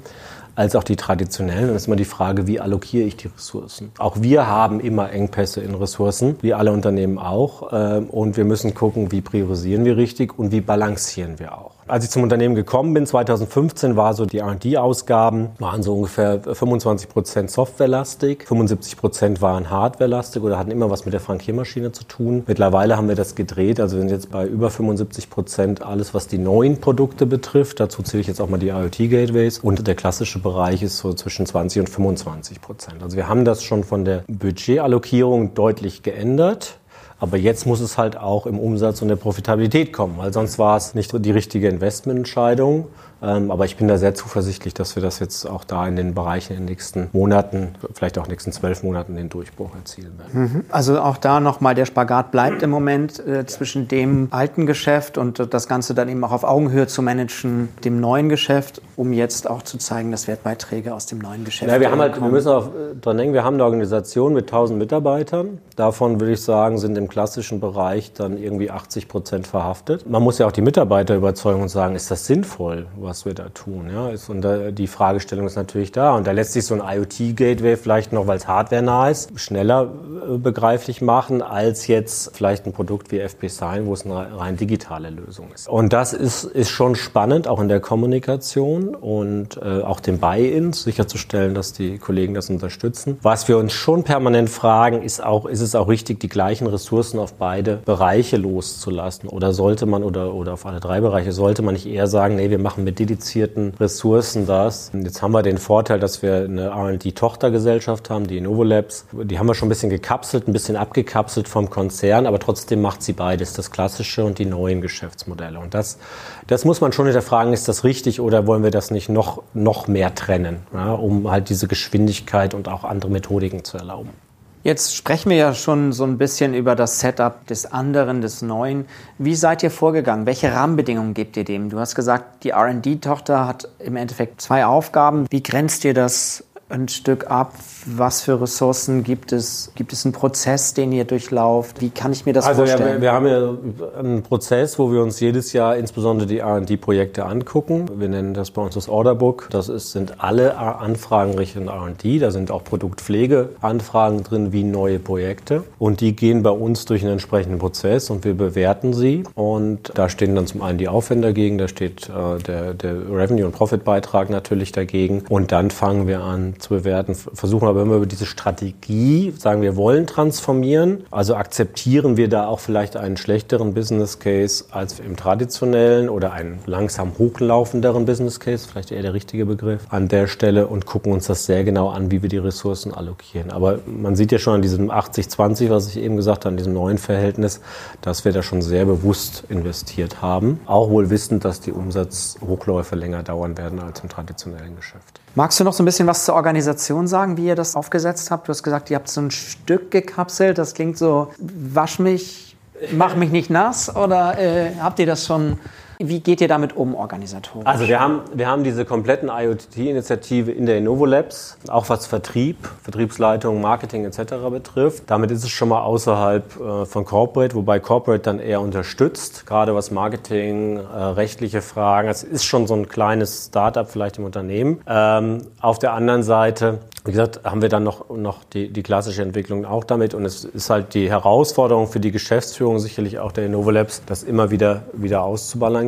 [0.57, 1.69] als auch die traditionellen.
[1.69, 3.93] Dann ist immer die Frage, wie allokiere ich die Ressourcen?
[3.99, 7.71] Auch wir haben immer Engpässe in Ressourcen, wie alle Unternehmen auch.
[7.73, 11.74] Ähm, und wir müssen gucken, wie priorisieren wir richtig und wie balancieren wir auch.
[11.87, 17.11] Als ich zum Unternehmen gekommen bin, 2015, war so die R&D-Ausgaben, waren so ungefähr 25
[17.11, 22.45] Prozent softwarelastig, 75 Prozent waren hardwarelastig oder hatten immer was mit der Frankiermaschine zu tun.
[22.47, 26.27] Mittlerweile haben wir das gedreht, also wir sind jetzt bei über 75 Prozent alles, was
[26.27, 27.81] die neuen Produkte betrifft.
[27.81, 31.45] Dazu zähle ich jetzt auch mal die IoT-Gateways und der klassische Bereich ist so zwischen
[31.45, 33.03] 20 und 25 Prozent.
[33.03, 36.79] Also wir haben das schon von der Budgetallokierung deutlich geändert.
[37.19, 40.77] Aber jetzt muss es halt auch im Umsatz und der Profitabilität kommen, weil sonst war
[40.77, 42.89] es nicht die richtige Investmententscheidung.
[43.25, 46.15] Ähm, aber ich bin da sehr zuversichtlich, dass wir das jetzt auch da in den
[46.15, 50.13] Bereichen in den nächsten Monaten, vielleicht auch in den nächsten zwölf Monaten den Durchbruch erzielen
[50.19, 50.41] werden.
[50.41, 50.65] Mhm.
[50.71, 55.53] Also auch da nochmal der Spagat bleibt im Moment äh, zwischen dem alten Geschäft und
[55.53, 59.63] das Ganze dann eben auch auf Augenhöhe zu managen, dem neuen Geschäft, um jetzt auch
[59.63, 61.71] zu zeigen, dass Wertbeiträge aus dem neuen Geschäft.
[61.71, 64.45] Ja, wir haben halt, wir müssen auch äh, dran denken, wir haben eine Organisation mit
[64.45, 65.59] 1000 Mitarbeitern.
[65.77, 70.09] Davon würde ich sagen, sind im klassischen Bereich dann irgendwie 80 Prozent verhaftet.
[70.09, 73.49] Man muss ja auch die Mitarbeiter überzeugen und sagen, ist das sinnvoll, was wir da
[73.51, 73.91] tun?
[73.93, 76.15] Ja, und da, die Fragestellung ist natürlich da.
[76.17, 79.91] Und da lässt sich so ein IoT-Gateway vielleicht noch, weil es hardware-nah ist, schneller
[80.29, 84.57] äh, begreiflich machen, als jetzt vielleicht ein Produkt wie FP Sign, wo es eine rein
[84.57, 85.69] digitale Lösung ist.
[85.69, 90.73] Und das ist, ist schon spannend, auch in der Kommunikation und äh, auch den Buy-in
[90.73, 93.19] sicherzustellen, dass die Kollegen das unterstützen.
[93.23, 97.19] Was wir uns schon permanent fragen, ist auch, ist es auch richtig, die gleichen Ressourcen
[97.19, 99.29] auf beide Bereiche loszulassen?
[99.29, 102.51] Oder sollte man, oder, oder auf alle drei Bereiche, sollte man nicht eher sagen, nee,
[102.51, 104.91] wir machen mit dedizierten Ressourcen das?
[104.95, 109.07] Jetzt haben wir den Vorteil, dass wir eine R&D-Tochtergesellschaft haben, die Innovolabs.
[109.13, 113.03] Die haben wir schon ein bisschen gekapselt, ein bisschen abgekapselt vom Konzern, aber trotzdem macht
[113.03, 115.59] sie beides, das klassische und die neuen Geschäftsmodelle.
[115.59, 115.99] Und das,
[116.47, 119.89] das muss man schon hinterfragen, ist das richtig oder wollen wir das nicht noch, noch
[119.89, 124.24] mehr trennen, ja, um halt diese Geschwindigkeit und auch andere Methodiken zu erlauben?
[124.65, 128.87] Jetzt sprechen wir ja schon so ein bisschen über das Setup des anderen, des Neuen.
[129.19, 130.25] Wie seid ihr vorgegangen?
[130.25, 131.69] Welche Rahmenbedingungen gebt ihr dem?
[131.69, 135.27] Du hast gesagt, die RD-Tochter hat im Endeffekt zwei Aufgaben.
[135.29, 136.45] Wie grenzt ihr das
[136.75, 137.55] ein Stück ab?
[137.87, 139.71] Was für Ressourcen gibt es?
[139.75, 141.81] Gibt es einen Prozess, den ihr durchlauft?
[141.81, 142.83] Wie kann ich mir das also vorstellen?
[142.83, 147.27] Also wir, wir, haben ja einen Prozess, wo wir uns jedes Jahr insbesondere die R&D-Projekte
[147.27, 147.89] angucken.
[147.97, 149.49] Wir nennen das bei uns das Orderbook.
[149.51, 152.19] Das ist, sind alle Anfragen Richtung R&D.
[152.19, 155.63] Da sind auch Produktpflegeanfragen drin wie neue Projekte.
[155.79, 159.25] Und die gehen bei uns durch einen entsprechenden Prozess und wir bewerten sie.
[159.35, 163.45] Und da stehen dann zum einen die Aufwände dagegen, da steht äh, der, der Revenue-
[163.47, 165.23] und Profitbeitrag natürlich dagegen.
[165.29, 169.77] Und dann fangen wir an zu bewerten, versuchen aber immer über diese Strategie, sagen wir
[169.77, 176.09] wollen transformieren, also akzeptieren wir da auch vielleicht einen schlechteren Business Case als im traditionellen
[176.09, 180.87] oder einen langsam hochlaufenderen Business Case, vielleicht eher der richtige Begriff an der Stelle und
[180.87, 183.51] gucken uns das sehr genau an, wie wir die Ressourcen allokieren.
[183.51, 186.73] Aber man sieht ja schon an diesem 80-20, was ich eben gesagt habe, an diesem
[186.73, 187.61] neuen Verhältnis,
[188.01, 193.23] dass wir da schon sehr bewusst investiert haben, auch wohl wissend, dass die Umsatzhochläufe länger
[193.23, 195.21] dauern werden als im traditionellen Geschäft.
[195.37, 198.47] Magst du noch so ein bisschen was zur Organisation sagen, wie ihr das aufgesetzt habt?
[198.47, 200.59] Du hast gesagt, ihr habt so ein Stück gekapselt.
[200.59, 202.57] Das klingt so, wasch mich,
[202.93, 203.95] mach mich nicht nass.
[203.95, 205.59] Oder äh, habt ihr das schon
[205.99, 207.67] Wie geht ihr damit um organisatorisch?
[207.67, 212.57] Also wir haben, wir haben diese kompletten IoT-Initiative in der Innovo Labs, auch was Vertrieb,
[212.83, 214.35] Vertriebsleitung, Marketing etc.
[214.51, 215.05] betrifft.
[215.07, 219.75] Damit ist es schon mal außerhalb äh, von Corporate, wobei Corporate dann eher unterstützt, gerade
[219.75, 222.09] was Marketing, äh, rechtliche Fragen.
[222.09, 224.81] Es ist schon so ein kleines Startup vielleicht im Unternehmen.
[224.87, 229.21] Ähm, auf der anderen Seite wie gesagt, haben wir dann noch, noch die, die klassische
[229.21, 230.15] Entwicklung auch damit.
[230.15, 234.51] Und es ist halt die Herausforderung für die Geschäftsführung, sicherlich auch der Innovolabs, das immer
[234.51, 235.84] wieder, wieder auszubalancieren.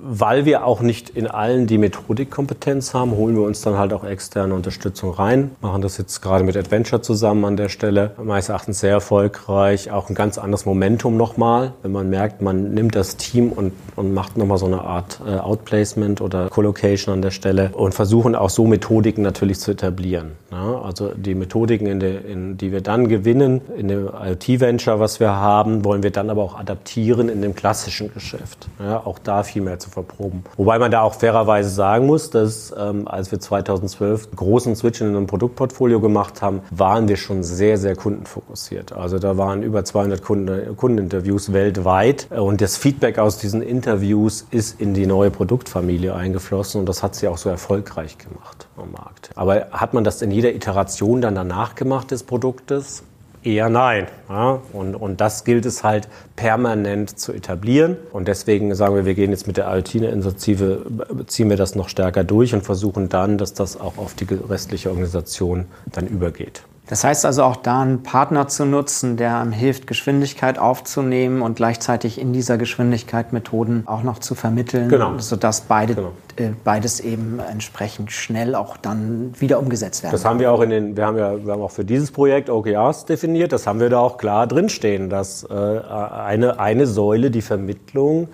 [0.00, 4.04] Weil wir auch nicht in allen die Methodikkompetenz haben, holen wir uns dann halt auch
[4.04, 5.50] externe Unterstützung rein.
[5.60, 8.12] Machen das jetzt gerade mit Adventure zusammen an der Stelle.
[8.22, 9.90] Meines Erachtens sehr erfolgreich.
[9.90, 14.14] Auch ein ganz anderes Momentum nochmal, wenn man merkt, man nimmt das Team und, und
[14.14, 18.50] macht nochmal so eine Art äh, Outplacement oder Collocation an der Stelle und versuchen auch
[18.50, 20.32] so Methodiken natürlich zu etablieren.
[20.50, 25.20] Ja, also die Methodiken, in der, in, die wir dann gewinnen, in dem IoT-Venture, was
[25.20, 28.68] wir haben, wollen wir dann aber auch adaptieren in dem klassischen Geschäft.
[28.78, 30.44] Ja, auch da viel mehr zu verproben.
[30.56, 35.08] Wobei man da auch fairerweise sagen muss, dass ähm, als wir 2012 großen Switch in
[35.08, 38.92] einem Produktportfolio gemacht haben, waren wir schon sehr, sehr kundenfokussiert.
[38.92, 44.80] Also da waren über 200 Kunden, Kundeninterviews weltweit und das Feedback aus diesen Interviews ist
[44.80, 49.30] in die neue Produktfamilie eingeflossen und das hat sie auch so erfolgreich gemacht am Markt.
[49.34, 53.02] Aber hat man das in jeder Iteration dann danach gemacht des Produktes?
[53.42, 54.06] Eher nein.
[54.28, 54.60] Ja?
[54.72, 57.96] Und, und das gilt es halt permanent zu etablieren.
[58.12, 60.86] Und deswegen sagen wir, wir gehen jetzt mit der IoT-Initiative,
[61.26, 64.90] ziehen wir das noch stärker durch und versuchen dann, dass das auch auf die restliche
[64.90, 66.62] Organisation dann übergeht.
[66.88, 71.56] Das heißt also auch da einen Partner zu nutzen, der einem hilft, Geschwindigkeit aufzunehmen und
[71.56, 75.18] gleichzeitig in dieser Geschwindigkeit Methoden auch noch zu vermitteln, genau.
[75.18, 76.12] sodass beide, genau.
[76.36, 80.12] äh, beides eben entsprechend schnell auch dann wieder umgesetzt werden.
[80.12, 82.48] Das haben wir auch in den, wir haben ja wir haben auch für dieses Projekt
[82.48, 87.42] OKRs definiert, das haben wir da auch klar drinstehen, dass äh, eine, eine Säule die
[87.42, 88.28] Vermittlung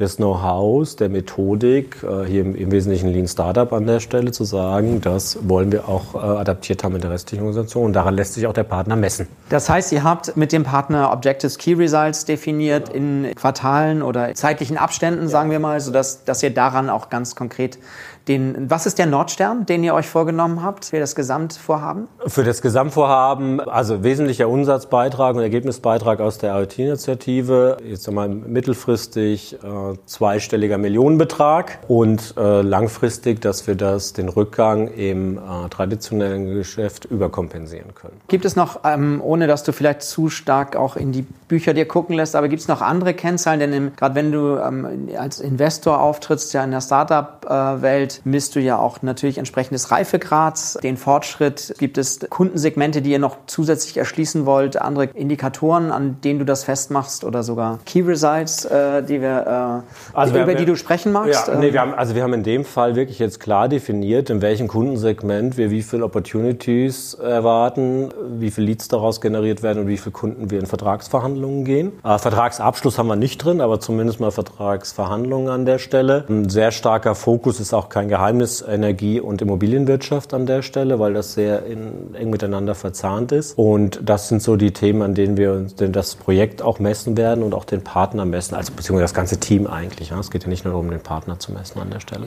[0.00, 4.44] des Know-hows, der Methodik, äh, hier im, im, Wesentlichen Lean Startup an der Stelle zu
[4.44, 8.34] sagen, das wollen wir auch äh, adaptiert haben in der restlichen Organisation und daran lässt
[8.34, 9.28] sich auch der Partner messen.
[9.50, 14.78] Das heißt, ihr habt mit dem Partner Objectives Key Results definiert in Quartalen oder zeitlichen
[14.78, 17.78] Abständen, sagen wir mal, sodass dass ihr daran auch ganz konkret
[18.28, 22.08] den, was ist der Nordstern, den ihr euch vorgenommen habt für das Gesamtvorhaben?
[22.26, 29.96] Für das Gesamtvorhaben, also wesentlicher Umsatzbeitrag und Ergebnisbeitrag aus der IoT-Initiative, jetzt einmal mittelfristig äh,
[30.06, 37.94] zweistelliger Millionenbetrag und äh, langfristig, dass wir das, den Rückgang im äh, traditionellen Geschäft überkompensieren
[37.94, 38.20] können.
[38.28, 41.86] Gibt es noch, ähm, ohne dass du vielleicht zu stark auch in die Bücher dir
[41.86, 43.60] gucken lässt, aber gibt es noch andere Kennzahlen?
[43.60, 48.60] Denn gerade wenn du ähm, als Investor auftrittst, ja in der Startup-Welt, Umfeld misst du
[48.60, 51.74] ja auch natürlich entsprechend des Reifegrads, den Fortschritt.
[51.78, 56.64] Gibt es Kundensegmente, die ihr noch zusätzlich erschließen wollt, andere Indikatoren, an denen du das
[56.64, 61.12] festmachst oder sogar Key Results, äh, die wir, äh, also über wir, die du sprechen
[61.12, 61.48] magst?
[61.48, 64.42] Ja, nee, wir haben, also wir haben in dem Fall wirklich jetzt klar definiert, in
[64.42, 69.96] welchem Kundensegment wir wie viele Opportunities erwarten, wie viele Leads daraus generiert werden und wie
[69.96, 71.92] viele Kunden wir in Vertragsverhandlungen gehen.
[72.04, 76.24] Äh, Vertragsabschluss haben wir nicht drin, aber zumindest mal Vertragsverhandlungen an der Stelle.
[76.28, 80.98] Ein sehr starker Fokus ist auch kein kein Geheimnis, Energie- und Immobilienwirtschaft an der Stelle,
[80.98, 83.58] weil das sehr in, eng miteinander verzahnt ist.
[83.58, 87.18] Und das sind so die Themen, an denen wir uns denn das Projekt auch messen
[87.18, 90.10] werden und auch den Partner messen, also beziehungsweise das ganze Team eigentlich.
[90.10, 90.18] Ja.
[90.18, 92.26] Es geht ja nicht nur darum, den Partner zu messen an der Stelle.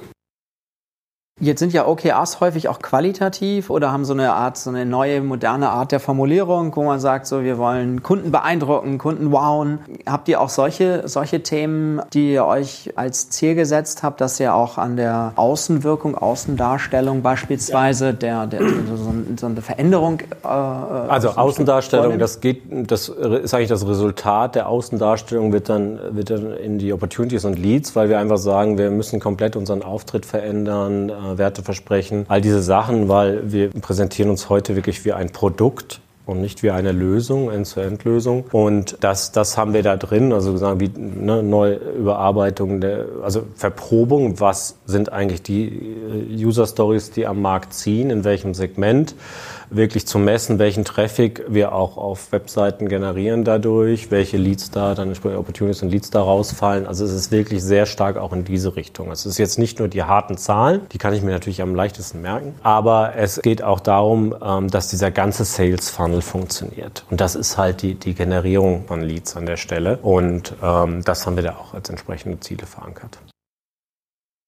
[1.40, 5.20] Jetzt sind ja OKRs häufig auch qualitativ oder haben so eine Art, so eine neue,
[5.22, 9.80] moderne Art der Formulierung, wo man sagt, so, wir wollen Kunden beeindrucken, Kunden wowen.
[10.06, 14.54] Habt ihr auch solche, solche Themen, die ihr euch als Ziel gesetzt habt, dass ihr
[14.54, 18.46] auch an der Außenwirkung, Außendarstellung beispielsweise, ja.
[18.46, 20.20] der, der, so, so, eine Veränderung?
[20.44, 26.00] Äh, also so Außendarstellung, das geht, das ist eigentlich das Resultat der Außendarstellung wird dann,
[26.12, 29.82] wird dann in die Opportunities und Leads, weil wir einfach sagen, wir müssen komplett unseren
[29.82, 35.32] Auftritt verändern, äh, Werteversprechen, all diese Sachen, weil wir präsentieren uns heute wirklich wie ein
[35.32, 38.46] Produkt und nicht wie eine Lösung, End-to-End-Lösung.
[38.52, 43.44] Und das, das haben wir da drin, also sagen wie ne, neue Überarbeitung, der, also
[43.56, 49.16] Verprobung, was sind eigentlich die äh, User-Stories, die am Markt ziehen, in welchem Segment
[49.76, 55.14] wirklich zu messen, welchen Traffic wir auch auf Webseiten generieren dadurch, welche Leads da dann
[55.14, 56.88] Opportunities und Leads da rausfallen.
[56.88, 59.12] Also es ist wirklich sehr stark auch in diese Richtung.
[59.12, 62.22] Es ist jetzt nicht nur die harten Zahlen, die kann ich mir natürlich am leichtesten
[62.22, 67.06] merken, aber es geht auch darum, ähm, dass dieser ganze Sales Funnel funktioniert.
[67.10, 69.98] Und das ist halt die, die Generierung von Leads an der Stelle.
[70.02, 73.18] Und ähm, das haben wir da auch als entsprechende Ziele verankert.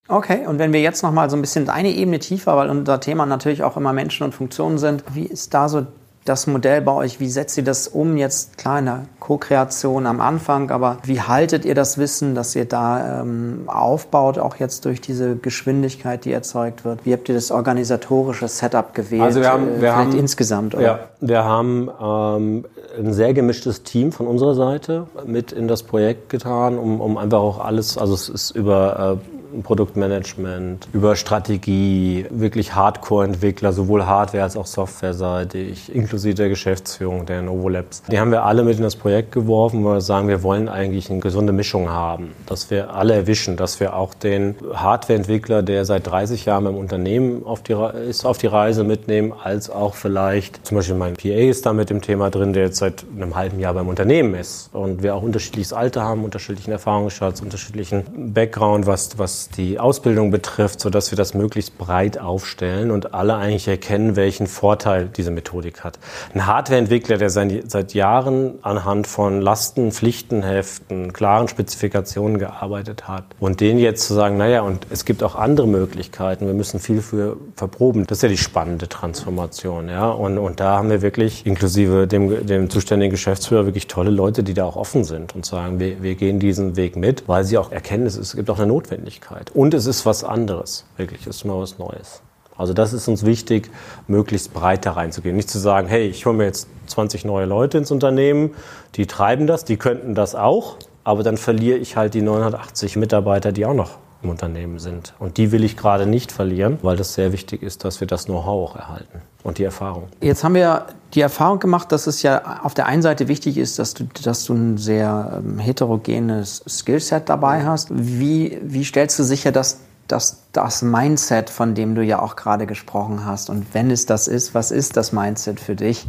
[0.08, 3.26] Okay, und wenn wir jetzt nochmal so ein bisschen eine Ebene tiefer, weil unser Thema
[3.26, 5.88] natürlich auch immer Menschen und Funktionen sind, wie ist da so
[6.26, 7.20] das Modell bei euch?
[7.20, 8.18] Wie setzt ihr das um?
[8.18, 12.66] Jetzt klar in der Co-Kreation am Anfang, aber wie haltet ihr das Wissen, dass ihr
[12.66, 17.06] da ähm, aufbaut, auch jetzt durch diese Geschwindigkeit, die erzeugt wird?
[17.06, 19.22] Wie habt ihr das organisatorische Setup gewählt?
[19.22, 20.74] Also wir haben, wir haben insgesamt.
[20.74, 20.84] Oder?
[20.84, 22.66] Ja, wir haben ähm,
[22.98, 27.40] ein sehr gemischtes Team von unserer Seite mit in das Projekt getan, um, um einfach
[27.40, 34.58] auch alles, also es ist über äh, Produktmanagement, über Strategie, wirklich Hardcore-Entwickler, sowohl Hardware- als
[34.58, 38.04] auch Software-seitig, inklusive der Geschäftsführung der Novo Labs.
[38.12, 41.10] Die haben wir alle mit in das Projekt geworfen, weil wir sagen, wir wollen eigentlich
[41.10, 46.08] eine gesunde Mischung haben, dass wir alle erwischen, dass wir auch den Hardware-Entwickler, der seit
[46.08, 47.76] 30 Jahren im Unternehmen auf die,
[48.08, 51.90] ist, auf die Reise mitnehmen, als auch vielleicht, zum Beispiel mein PA ist da mit
[51.90, 55.24] dem Thema drin, der jetzt seit einem halben Jahr beim Unternehmen ist und wir auch
[55.24, 61.34] unterschiedliches Alter haben, unterschiedlichen Erfahrungsschatz, unterschiedlichen Background, was, was die Ausbildung betrifft, sodass wir das
[61.34, 66.00] möglichst breit aufstellen und alle eigentlich erkennen, welchen Vorteil diese Methodik hat.
[66.34, 73.80] Ein Hardwareentwickler, der seit Jahren anhand von Lasten, Pflichtenheften, klaren Spezifikationen gearbeitet hat und den
[73.80, 78.06] jetzt zu sagen, naja, und es gibt auch andere Möglichkeiten, wir müssen viel für verproben,
[78.08, 79.90] das ist ja die spannende Transformation.
[79.90, 80.10] Ja?
[80.10, 84.54] Und, und da haben wir wirklich, inklusive dem, dem zuständigen Geschäftsführer, wirklich tolle Leute, die
[84.54, 87.72] da auch offen sind und sagen, wir, wir gehen diesen Weg mit, weil sie auch
[87.72, 89.35] erkennen, es gibt auch eine Notwendigkeit.
[89.36, 89.56] Möglichkeit.
[89.56, 92.22] Und es ist was anderes, wirklich, es ist mal was Neues.
[92.58, 93.70] Also das ist uns wichtig,
[94.08, 95.36] möglichst breit da reinzugehen.
[95.36, 98.52] Nicht zu sagen, hey, ich hole mir jetzt 20 neue Leute ins Unternehmen,
[98.96, 103.52] die treiben das, die könnten das auch, aber dann verliere ich halt die 980 Mitarbeiter,
[103.52, 105.14] die auch noch im Unternehmen sind.
[105.20, 108.26] Und die will ich gerade nicht verlieren, weil das sehr wichtig ist, dass wir das
[108.26, 110.08] Know-how auch erhalten und die Erfahrung.
[110.22, 113.80] Jetzt haben wir die Erfahrung gemacht, dass es ja auf der einen Seite wichtig ist,
[113.80, 117.90] dass du, dass du ein sehr ähm, heterogenes Skillset dabei hast.
[117.92, 122.66] Wie, wie stellst du sicher, dass dass das Mindset, von dem du ja auch gerade
[122.66, 126.08] gesprochen hast, und wenn es das ist, was ist das Mindset für dich,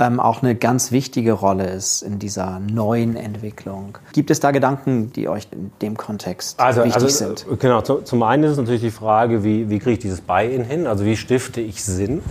[0.00, 3.98] ähm, auch eine ganz wichtige Rolle ist in dieser neuen Entwicklung.
[4.12, 7.46] Gibt es da Gedanken, die euch in dem Kontext also, wichtig also, sind?
[7.60, 10.86] Genau, zum einen ist es natürlich die Frage, wie, wie kriege ich dieses Buy-in hin?
[10.86, 12.22] Also wie stifte ich Sinn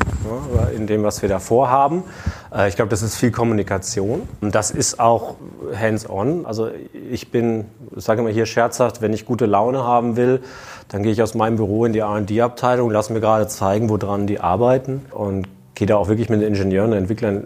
[0.56, 2.04] ja, in dem, was wir da vorhaben?
[2.52, 4.28] Äh, ich glaube, das ist viel Kommunikation.
[4.42, 5.36] Und das ist auch
[5.80, 6.48] hands-on.
[6.48, 6.70] Also
[7.12, 10.42] ich bin, ich sage immer hier scherzhaft, wenn ich gute Laune haben will,
[10.90, 14.40] dann gehe ich aus meinem Büro in die R&D-Abteilung, lasse mir gerade zeigen, woran die
[14.40, 17.44] arbeiten und gehe da auch wirklich mit den Ingenieuren und Entwicklern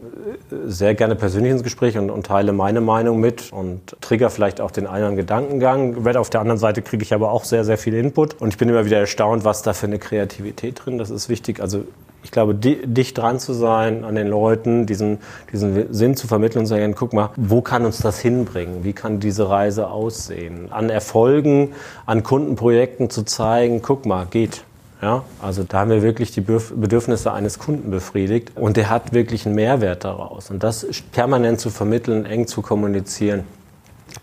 [0.51, 4.59] äh, sehr gerne persönlich ins Gespräch und, und, teile meine Meinung mit und trigger vielleicht
[4.59, 6.05] auch den einen Gedankengang.
[6.17, 8.69] Auf der anderen Seite kriege ich aber auch sehr, sehr viel Input und ich bin
[8.69, 10.97] immer wieder erstaunt, was da für eine Kreativität drin.
[10.97, 11.61] Das ist wichtig.
[11.61, 11.83] Also
[12.23, 15.19] ich glaube, dicht dran zu sein an den Leuten, diesen,
[15.51, 18.83] diesen Sinn zu vermitteln und zu sagen, guck mal, wo kann uns das hinbringen?
[18.83, 20.71] Wie kann diese Reise aussehen?
[20.71, 21.73] An Erfolgen,
[22.05, 24.63] an Kundenprojekten zu zeigen, guck mal, geht.
[25.01, 29.45] Ja, also da haben wir wirklich die Bedürfnisse eines Kunden befriedigt und der hat wirklich
[29.45, 30.49] einen Mehrwert daraus.
[30.49, 33.43] Und das permanent zu vermitteln, eng zu kommunizieren,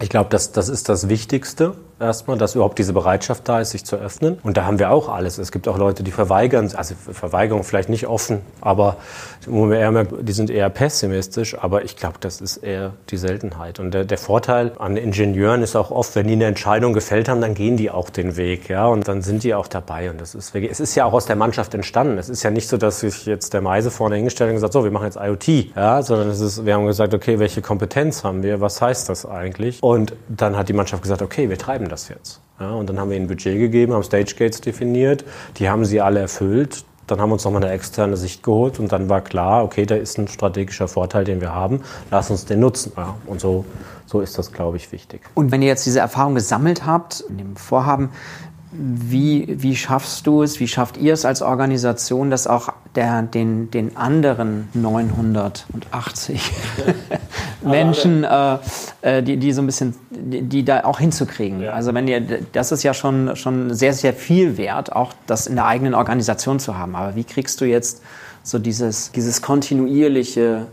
[0.00, 3.84] ich glaube, das, das ist das Wichtigste erstmal, dass überhaupt diese Bereitschaft da ist, sich
[3.84, 4.38] zu öffnen.
[4.42, 5.38] Und da haben wir auch alles.
[5.38, 8.96] Es gibt auch Leute, die verweigern, also Verweigerung vielleicht nicht offen, aber
[9.46, 11.58] die sind eher pessimistisch.
[11.58, 13.80] Aber ich glaube, das ist eher die Seltenheit.
[13.80, 17.40] Und der, der, Vorteil an Ingenieuren ist auch oft, wenn die eine Entscheidung gefällt haben,
[17.40, 20.10] dann gehen die auch den Weg, ja, und dann sind die auch dabei.
[20.10, 22.18] Und das ist es ist ja auch aus der Mannschaft entstanden.
[22.18, 24.72] Es ist ja nicht so, dass sich jetzt der Meise vorne hingestellt hat und gesagt,
[24.72, 28.24] so, wir machen jetzt IoT, ja, sondern es ist, wir haben gesagt, okay, welche Kompetenz
[28.24, 28.60] haben wir?
[28.60, 29.82] Was heißt das eigentlich?
[29.82, 32.40] Und dann hat die Mannschaft gesagt, okay, wir treiben das jetzt.
[32.58, 35.24] Ja, und dann haben wir ihnen ein Budget gegeben, haben Stage Gates definiert,
[35.56, 36.84] die haben sie alle erfüllt.
[37.06, 39.96] Dann haben wir uns nochmal eine externe Sicht geholt und dann war klar, okay, da
[39.96, 41.80] ist ein strategischer Vorteil, den wir haben,
[42.12, 42.92] lass uns den nutzen.
[42.96, 43.64] Ja, und so,
[44.06, 45.22] so ist das, glaube ich, wichtig.
[45.34, 48.10] Und wenn ihr jetzt diese Erfahrung gesammelt habt, in dem Vorhaben,
[48.72, 53.70] wie, wie schaffst du es, wie schafft ihr es als Organisation, dass auch der, den,
[53.70, 56.52] den anderen 980
[57.62, 58.58] Menschen, äh,
[59.02, 61.62] äh, die, die so ein bisschen, die, die da auch hinzukriegen?
[61.62, 61.72] Ja.
[61.72, 62.20] Also wenn ihr,
[62.52, 66.60] das ist ja schon, schon sehr, sehr viel wert, auch das in der eigenen Organisation
[66.60, 66.94] zu haben.
[66.94, 68.02] Aber wie kriegst du jetzt
[68.44, 70.66] so dieses, dieses kontinuierliche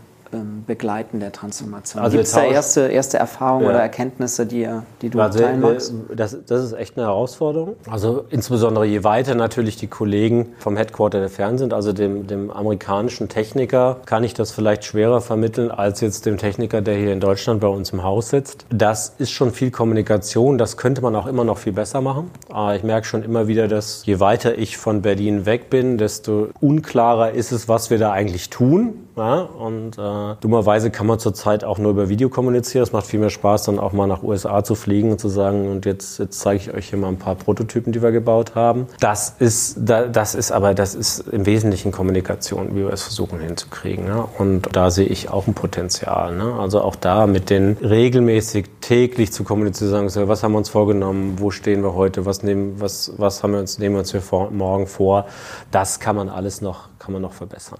[0.66, 2.02] begleiten der Transformation?
[2.02, 3.70] Also Gibt es da erste, erste Erfahrungen ja.
[3.70, 4.68] oder Erkenntnisse, die,
[5.02, 5.92] die du also, teilen magst?
[6.14, 7.76] Das, das ist echt eine Herausforderung.
[7.90, 13.28] Also insbesondere je weiter natürlich die Kollegen vom Headquarter entfernt sind, also dem, dem amerikanischen
[13.28, 17.60] Techniker, kann ich das vielleicht schwerer vermitteln als jetzt dem Techniker, der hier in Deutschland
[17.60, 18.66] bei uns im Haus sitzt.
[18.70, 22.30] Das ist schon viel Kommunikation, das könnte man auch immer noch viel besser machen.
[22.50, 26.48] Aber ich merke schon immer wieder, dass je weiter ich von Berlin weg bin, desto
[26.60, 29.40] unklarer ist es, was wir da eigentlich tun Ja?
[29.40, 32.82] Und äh, dummerweise kann man zurzeit auch nur über Video kommunizieren.
[32.82, 35.70] Es macht viel mehr Spaß, dann auch mal nach USA zu fliegen und zu sagen,
[35.70, 38.86] und jetzt, jetzt zeige ich euch hier mal ein paar Prototypen, die wir gebaut haben.
[39.00, 44.06] Das ist, das ist aber, das ist im Wesentlichen Kommunikation, wie wir es versuchen hinzukriegen.
[44.06, 44.24] Ne?
[44.38, 46.36] Und da sehe ich auch ein Potenzial.
[46.36, 46.54] Ne?
[46.58, 51.36] Also auch da mit den regelmäßig täglich zu kommunizieren, sagen, was haben wir uns vorgenommen,
[51.38, 54.50] wo stehen wir heute, was nehmen, was, was haben wir uns, nehmen wir uns für
[54.50, 55.26] morgen vor.
[55.70, 57.78] Das kann man alles noch, kann man noch verbessern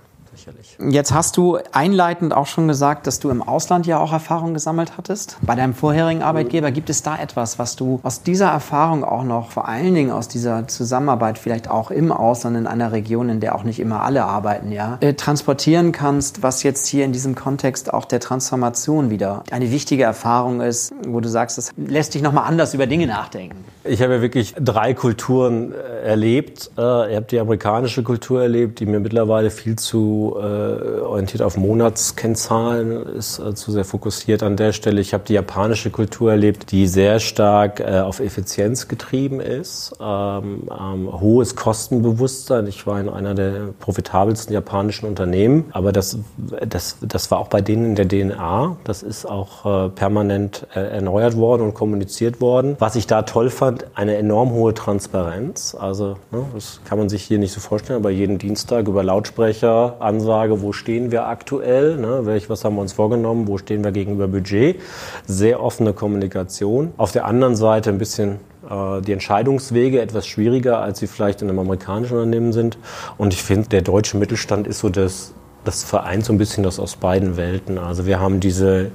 [0.49, 0.77] sicherlich.
[0.95, 4.97] Jetzt hast du einleitend auch schon gesagt, dass du im Ausland ja auch Erfahrung gesammelt
[4.97, 5.37] hattest.
[5.43, 9.51] Bei deinem vorherigen Arbeitgeber gibt es da etwas, was du aus dieser Erfahrung auch noch,
[9.51, 13.55] vor allen Dingen aus dieser Zusammenarbeit, vielleicht auch im Ausland in einer Region, in der
[13.55, 17.93] auch nicht immer alle arbeiten, ja, äh, transportieren kannst, was jetzt hier in diesem Kontext
[17.93, 22.45] auch der Transformation wieder eine wichtige Erfahrung ist, wo du sagst, das lässt dich nochmal
[22.49, 23.65] anders über Dinge nachdenken.
[23.85, 26.71] Ich habe ja wirklich drei Kulturen äh, erlebt.
[26.77, 31.57] Äh, ihr habt die amerikanische Kultur erlebt, die mir mittlerweile viel zu äh, orientiert auf
[31.57, 35.01] Monatskennzahlen ist, äh, zu sehr fokussiert an der Stelle.
[35.01, 40.68] Ich habe die japanische Kultur erlebt, die sehr stark äh, auf Effizienz getrieben ist, ähm,
[40.70, 42.66] ähm, hohes Kostenbewusstsein.
[42.66, 46.18] Ich war in einer der profitabelsten japanischen Unternehmen, aber das,
[46.66, 48.76] das, das war auch bei denen in der DNA.
[48.84, 52.76] Das ist auch äh, permanent äh, erneuert worden und kommuniziert worden.
[52.78, 55.76] Was ich da toll fand, eine enorm hohe Transparenz.
[55.78, 59.97] Also ne, das kann man sich hier nicht so vorstellen, aber jeden Dienstag über Lautsprecher
[60.01, 63.83] an Ansage, wo stehen wir aktuell, ne, welch, was haben wir uns vorgenommen, wo stehen
[63.83, 64.79] wir gegenüber Budget.
[65.26, 66.93] Sehr offene Kommunikation.
[66.99, 68.37] Auf der anderen Seite ein bisschen
[68.68, 72.76] äh, die Entscheidungswege etwas schwieriger, als sie vielleicht in einem amerikanischen Unternehmen sind.
[73.16, 75.33] Und ich finde, der deutsche Mittelstand ist so das
[75.65, 77.79] das vereint so ein bisschen das aus beiden Welten.
[77.79, 78.91] Also wir haben diese,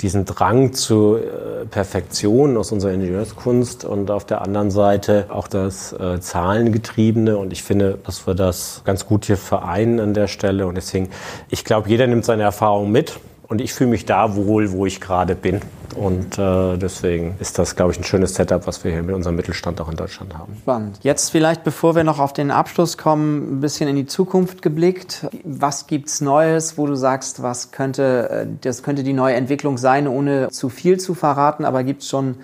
[0.00, 5.92] diesen Drang zur äh, Perfektion aus unserer Ingenieurskunst und auf der anderen Seite auch das
[5.92, 7.36] äh, Zahlengetriebene.
[7.36, 10.66] Und ich finde, dass wir das ganz gut hier vereinen an der Stelle.
[10.66, 11.10] Und deswegen,
[11.48, 13.20] ich glaube, jeder nimmt seine Erfahrung mit.
[13.48, 15.60] Und ich fühle mich da wohl, wo ich gerade bin.
[15.94, 19.36] Und äh, deswegen ist das, glaube ich, ein schönes Setup, was wir hier mit unserem
[19.36, 20.56] Mittelstand auch in Deutschland haben.
[20.60, 20.98] Spannend.
[21.02, 25.26] Jetzt vielleicht, bevor wir noch auf den Abschluss kommen, ein bisschen in die Zukunft geblickt.
[25.44, 30.06] Was gibt's Neues, wo du sagst, was könnte, äh, das könnte die neue Entwicklung sein,
[30.06, 32.36] ohne zu viel zu verraten, aber gibt's schon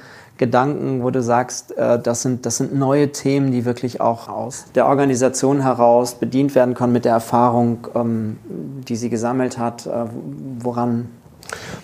[0.43, 4.65] Gedanken, wo du sagst, äh, das, sind, das sind neue Themen, die wirklich auch aus
[4.75, 8.39] der Organisation heraus bedient werden können mit der Erfahrung, ähm,
[8.89, 9.87] die sie gesammelt hat?
[9.87, 10.07] Äh,
[10.59, 11.09] woran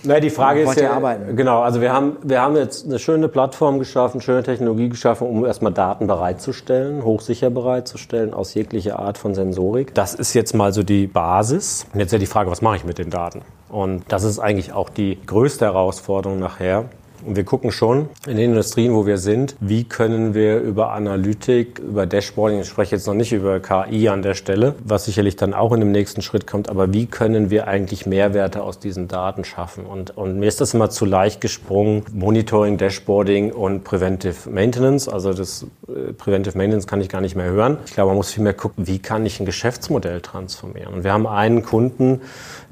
[0.05, 1.37] naja, die Frage ist ja, arbeiten?
[1.37, 5.45] genau, also wir haben, wir haben jetzt eine schöne Plattform geschaffen, schöne Technologie geschaffen, um
[5.45, 9.95] erstmal Daten bereitzustellen, hochsicher bereitzustellen, aus jeglicher Art von Sensorik.
[9.95, 11.87] Das ist jetzt mal so die Basis.
[11.93, 13.43] Und jetzt ja die Frage, was mache ich mit den Daten?
[13.69, 16.87] Und das ist eigentlich auch die größte Herausforderung nachher,
[17.29, 21.79] und wir gucken schon in den Industrien, wo wir sind, wie können wir über Analytik,
[21.79, 25.53] über Dashboarding, ich spreche jetzt noch nicht über KI an der Stelle, was sicherlich dann
[25.53, 29.45] auch in dem nächsten Schritt kommt, aber wie können wir eigentlich Mehrwerte aus diesen Daten
[29.45, 29.85] schaffen?
[29.85, 35.07] Und, und mir ist das immer zu leicht gesprungen, Monitoring, Dashboarding und Preventive Maintenance.
[35.07, 37.77] Also das äh, Preventive Maintenance kann ich gar nicht mehr hören.
[37.85, 40.95] Ich glaube, man muss viel mehr gucken, wie kann ich ein Geschäftsmodell transformieren?
[40.95, 42.23] Und wir haben einen Kunden,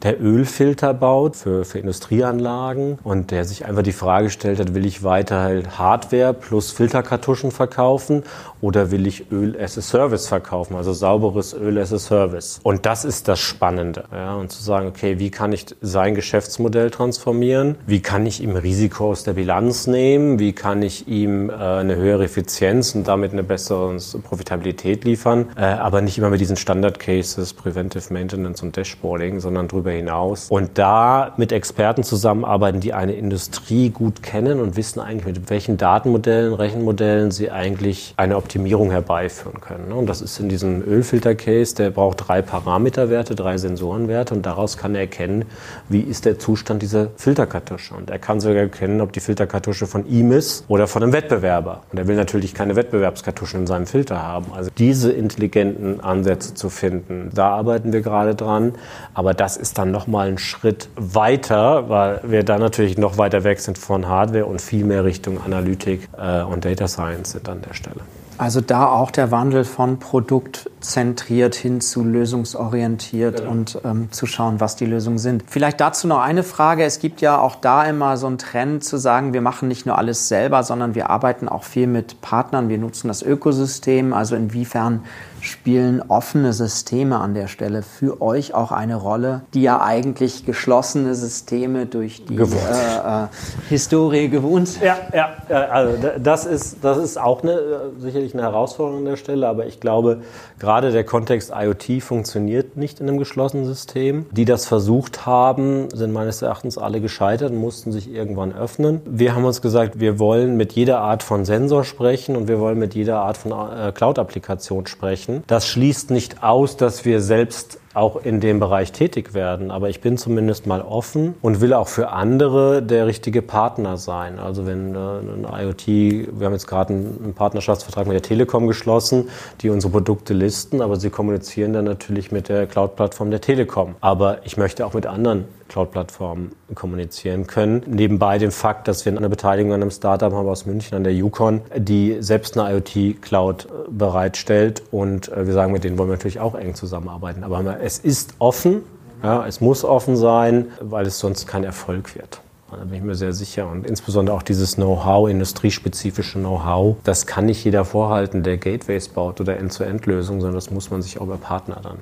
[0.03, 4.85] der Ölfilter baut für, für Industrieanlagen und der sich einfach die Frage stellt hat, will
[4.85, 8.23] ich weiter halt Hardware plus Filterkartuschen verkaufen
[8.61, 12.61] oder will ich Öl as a Service verkaufen, also sauberes Öl as a Service.
[12.63, 14.05] Und das ist das Spannende.
[14.13, 17.77] Ja, und zu sagen, okay, wie kann ich sein Geschäftsmodell transformieren?
[17.87, 20.39] Wie kann ich ihm Risiko aus der Bilanz nehmen?
[20.39, 25.47] Wie kann ich ihm äh, eine höhere Effizienz und damit eine bessere Profitabilität liefern?
[25.57, 29.93] Äh, aber nicht immer mit diesen Standard Cases, Preventive Maintenance und Dashboarding, sondern drüber darüber
[29.93, 30.47] hinaus.
[30.51, 35.77] Und da mit Experten zusammenarbeiten, die eine Industrie gut kennen und wissen eigentlich, mit welchen
[35.77, 39.93] Datenmodellen, Rechenmodellen sie eigentlich eine Optimierung herbeiführen können.
[39.93, 44.95] Und das ist in diesem Ölfilter-Case, der braucht drei Parameterwerte, drei Sensorenwerte und daraus kann
[44.95, 45.45] er erkennen,
[45.89, 47.95] wie ist der Zustand dieser Filterkartusche.
[47.95, 51.83] Und er kann sogar erkennen, ob die Filterkartusche von ihm ist oder von einem Wettbewerber.
[51.93, 54.47] Und er will natürlich keine Wettbewerbskartuschen in seinem Filter haben.
[54.55, 58.73] Also diese intelligenten Ansätze zu finden, da arbeiten wir gerade dran.
[59.15, 63.61] Aber das ist dann nochmal einen Schritt weiter, weil wir dann natürlich noch weiter weg
[63.61, 67.75] sind von Hardware und viel mehr Richtung Analytik äh, und Data Science sind an der
[67.75, 68.01] Stelle.
[68.39, 73.51] Also da auch der Wandel von produktzentriert hin zu lösungsorientiert genau.
[73.51, 75.45] und ähm, zu schauen, was die Lösungen sind.
[75.47, 76.85] Vielleicht dazu noch eine Frage.
[76.85, 79.97] Es gibt ja auch da immer so einen Trend zu sagen, wir machen nicht nur
[79.97, 82.69] alles selber, sondern wir arbeiten auch viel mit Partnern.
[82.69, 84.13] Wir nutzen das Ökosystem.
[84.13, 85.05] Also inwiefern
[85.47, 91.15] spielen offene Systeme an der Stelle für euch auch eine Rolle, die ja eigentlich geschlossene
[91.15, 93.27] Systeme durch die äh, äh,
[93.71, 94.85] Historie gewohnt sind?
[94.85, 95.31] Ja, ja,
[95.69, 97.59] also das ist, das ist auch eine,
[97.99, 100.23] sicherlich natürlich eine Herausforderung an der Stelle, aber ich glaube,
[100.59, 104.27] gerade der Kontext IoT funktioniert nicht in einem geschlossenen System.
[104.33, 109.01] Die das versucht haben, sind meines Erachtens alle gescheitert und mussten sich irgendwann öffnen.
[109.05, 112.79] Wir haben uns gesagt, wir wollen mit jeder Art von Sensor sprechen und wir wollen
[112.79, 115.36] mit jeder Art von äh, Cloud-Applikation sprechen.
[115.47, 119.71] Das schließt nicht aus, dass wir selbst auch in dem Bereich tätig werden.
[119.71, 124.39] Aber ich bin zumindest mal offen und will auch für andere der richtige Partner sein.
[124.39, 129.31] Also wenn äh, ein IoT, wir haben jetzt gerade einen Partnerschaftsvertrag mit der Telekom geschlossen,
[129.63, 133.97] die unsere Produkte listen, aber sie kommunizieren dann natürlich mit der Cloud-Plattform der Telekom.
[134.03, 137.83] Aber ich möchte auch mit anderen Cloud-Plattformen kommunizieren können.
[137.87, 141.15] Nebenbei dem Fakt, dass wir eine Beteiligung an einem Startup haben aus München, an der
[141.15, 144.83] Yukon, die selbst eine IoT-Cloud äh, bereitstellt.
[144.91, 147.45] Und äh, wir sagen, mit denen wollen wir natürlich auch eng zusammenarbeiten.
[147.45, 148.83] Aber es ist offen,
[149.23, 152.41] ja, es muss offen sein, weil es sonst kein Erfolg wird.
[152.71, 153.69] Da bin ich mir sehr sicher.
[153.69, 159.41] Und insbesondere auch dieses Know-how, industriespezifische Know-how, das kann nicht jeder vorhalten, der Gateways baut
[159.41, 161.99] oder End-zu-End-Lösungen, sondern das muss man sich auch über Partner dann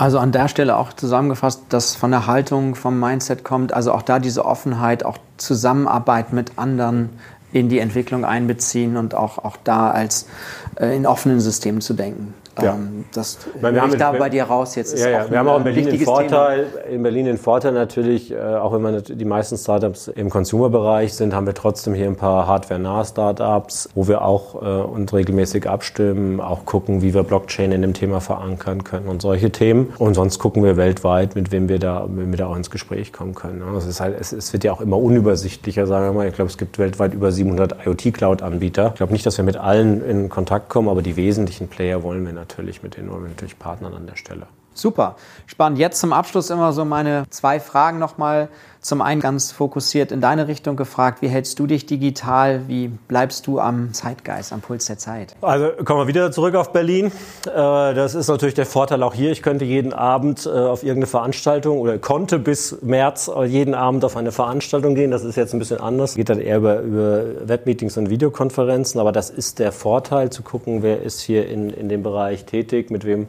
[0.00, 4.00] also an der Stelle auch zusammengefasst, dass von der Haltung, vom Mindset kommt, also auch
[4.00, 7.10] da diese Offenheit, auch Zusammenarbeit mit anderen
[7.52, 10.26] in die Entwicklung einbeziehen und auch, auch da als
[10.76, 12.32] äh, in offenen Systemen zu denken.
[12.62, 12.74] Ja.
[12.74, 14.98] Ähm, das meine, wir haben ich da bei dir raus jetzt.
[14.98, 15.30] Ja, ja.
[15.30, 18.82] Wir haben auch in Berlin den Vorteil, in Berlin den Vorteil natürlich, äh, auch wenn
[18.82, 23.88] man die meisten Startups im Consumer-Bereich sind, haben wir trotzdem hier ein paar hardware-nahe Startups,
[23.94, 28.20] wo wir auch äh, uns regelmäßig abstimmen, auch gucken, wie wir Blockchain in dem Thema
[28.20, 29.92] verankern können und solche Themen.
[29.98, 33.12] Und sonst gucken wir weltweit, mit wem wir da, wem wir da auch ins Gespräch
[33.12, 33.62] kommen können.
[33.76, 36.28] Es, ist halt, es, es wird ja auch immer unübersichtlicher, sagen wir mal.
[36.28, 38.88] Ich glaube, es gibt weltweit über 700 IoT-Cloud-Anbieter.
[38.88, 42.24] Ich glaube nicht, dass wir mit allen in Kontakt kommen, aber die wesentlichen Player wollen
[42.24, 42.49] wir natürlich,
[42.82, 44.46] mit denen wollen wir natürlich partnern an der Stelle.
[44.80, 45.16] Super,
[45.46, 45.78] spannend.
[45.78, 48.48] Jetzt zum Abschluss immer so meine zwei Fragen nochmal.
[48.80, 52.62] Zum einen ganz fokussiert in deine Richtung gefragt, wie hältst du dich digital?
[52.66, 55.36] Wie bleibst du am Zeitgeist, am Puls der Zeit?
[55.42, 57.12] Also kommen wir wieder zurück auf Berlin.
[57.46, 59.32] Äh, das ist natürlich der Vorteil auch hier.
[59.32, 64.16] Ich könnte jeden Abend äh, auf irgendeine Veranstaltung oder konnte bis März jeden Abend auf
[64.16, 65.10] eine Veranstaltung gehen.
[65.10, 66.14] Das ist jetzt ein bisschen anders.
[66.14, 68.98] Geht dann eher über, über Webmeetings und Videokonferenzen.
[68.98, 72.90] Aber das ist der Vorteil zu gucken, wer ist hier in, in dem Bereich tätig,
[72.90, 73.26] mit wem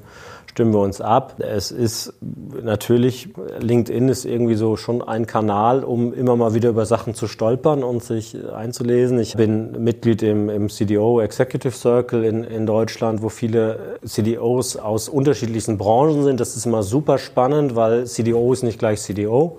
[0.51, 1.35] stimmen wir uns ab.
[1.39, 2.13] Es ist
[2.61, 3.29] natürlich,
[3.59, 7.83] LinkedIn ist irgendwie so schon ein Kanal, um immer mal wieder über Sachen zu stolpern
[7.83, 9.17] und sich einzulesen.
[9.19, 15.07] Ich bin Mitglied im, im CDO Executive Circle in, in Deutschland, wo viele CDOs aus
[15.07, 16.41] unterschiedlichsten Branchen sind.
[16.41, 19.57] Das ist immer super spannend, weil CDO ist nicht gleich CDO.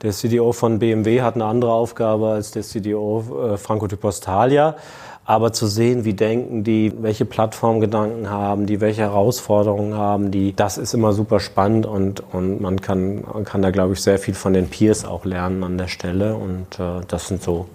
[0.00, 4.76] Der CDO von BMW hat eine andere Aufgabe als der CDO äh, Franco di Postalia
[5.24, 10.78] aber zu sehen, wie denken die, welche Plattformgedanken haben die, welche Herausforderungen haben die, das
[10.78, 14.52] ist immer super spannend und, und man kann, kann da, glaube ich, sehr viel von
[14.52, 17.66] den Peers auch lernen an der Stelle und äh, das sind so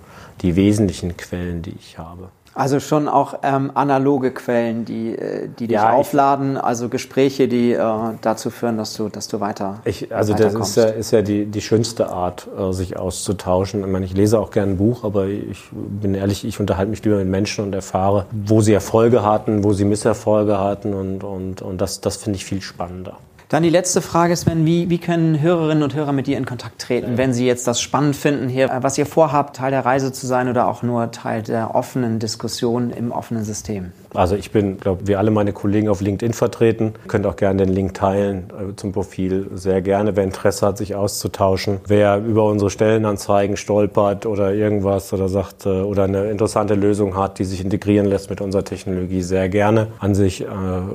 [0.41, 2.29] die wesentlichen Quellen, die ich habe.
[2.57, 7.73] Also schon auch ähm, analoge Quellen, die, äh, die dich ja, aufladen, also Gespräche, die
[7.73, 7.83] äh,
[8.21, 9.79] dazu führen, dass du, dass du weiter.
[9.85, 13.81] Ich, also das ist ja, ist ja die, die schönste Art, äh, sich auszutauschen.
[13.81, 17.03] Ich meine, ich lese auch gerne ein Buch, aber ich bin ehrlich, ich unterhalte mich
[17.03, 21.61] lieber mit Menschen und erfahre, wo sie Erfolge hatten, wo sie Misserfolge hatten und, und,
[21.61, 23.17] und das, das finde ich viel spannender.
[23.49, 26.81] Dann die letzte Frage, Sven, wie, wie können Hörerinnen und Hörer mit dir in Kontakt
[26.81, 30.27] treten, wenn sie jetzt das spannend finden, hier, was ihr vorhabt, Teil der Reise zu
[30.27, 33.93] sein oder auch nur Teil der offenen Diskussion im offenen System?
[34.13, 36.93] Also ich bin, glaube wie alle meine Kollegen auf LinkedIn vertreten.
[37.07, 39.47] Könnt auch gerne den Link teilen äh, zum Profil.
[39.53, 41.79] Sehr gerne, wer Interesse hat, sich auszutauschen.
[41.87, 47.39] Wer über unsere Stellenanzeigen stolpert oder irgendwas oder sagt äh, oder eine interessante Lösung hat,
[47.39, 50.45] die sich integrieren lässt mit unserer Technologie, sehr gerne an sich äh,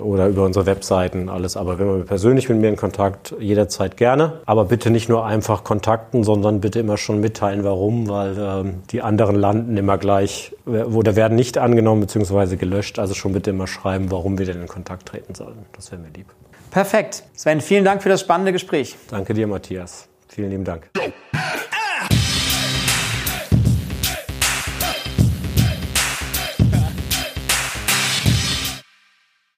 [0.02, 1.56] oder über unsere Webseiten alles.
[1.56, 2.06] Aber wenn man
[2.42, 4.40] persönlich mit mir in Kontakt, jederzeit gerne.
[4.46, 9.02] Aber bitte nicht nur einfach kontakten, sondern bitte immer schon mitteilen, warum, weil ähm, die
[9.02, 12.56] anderen landen immer gleich oder werden nicht angenommen bzw.
[12.56, 12.98] gelöscht.
[12.98, 15.66] Also schon bitte immer schreiben, warum wir denn in Kontakt treten sollen.
[15.74, 16.26] Das wäre mir lieb.
[16.70, 17.24] Perfekt.
[17.34, 18.96] Sven, vielen Dank für das spannende Gespräch.
[19.10, 20.08] Danke dir, Matthias.
[20.28, 20.90] Vielen lieben Dank.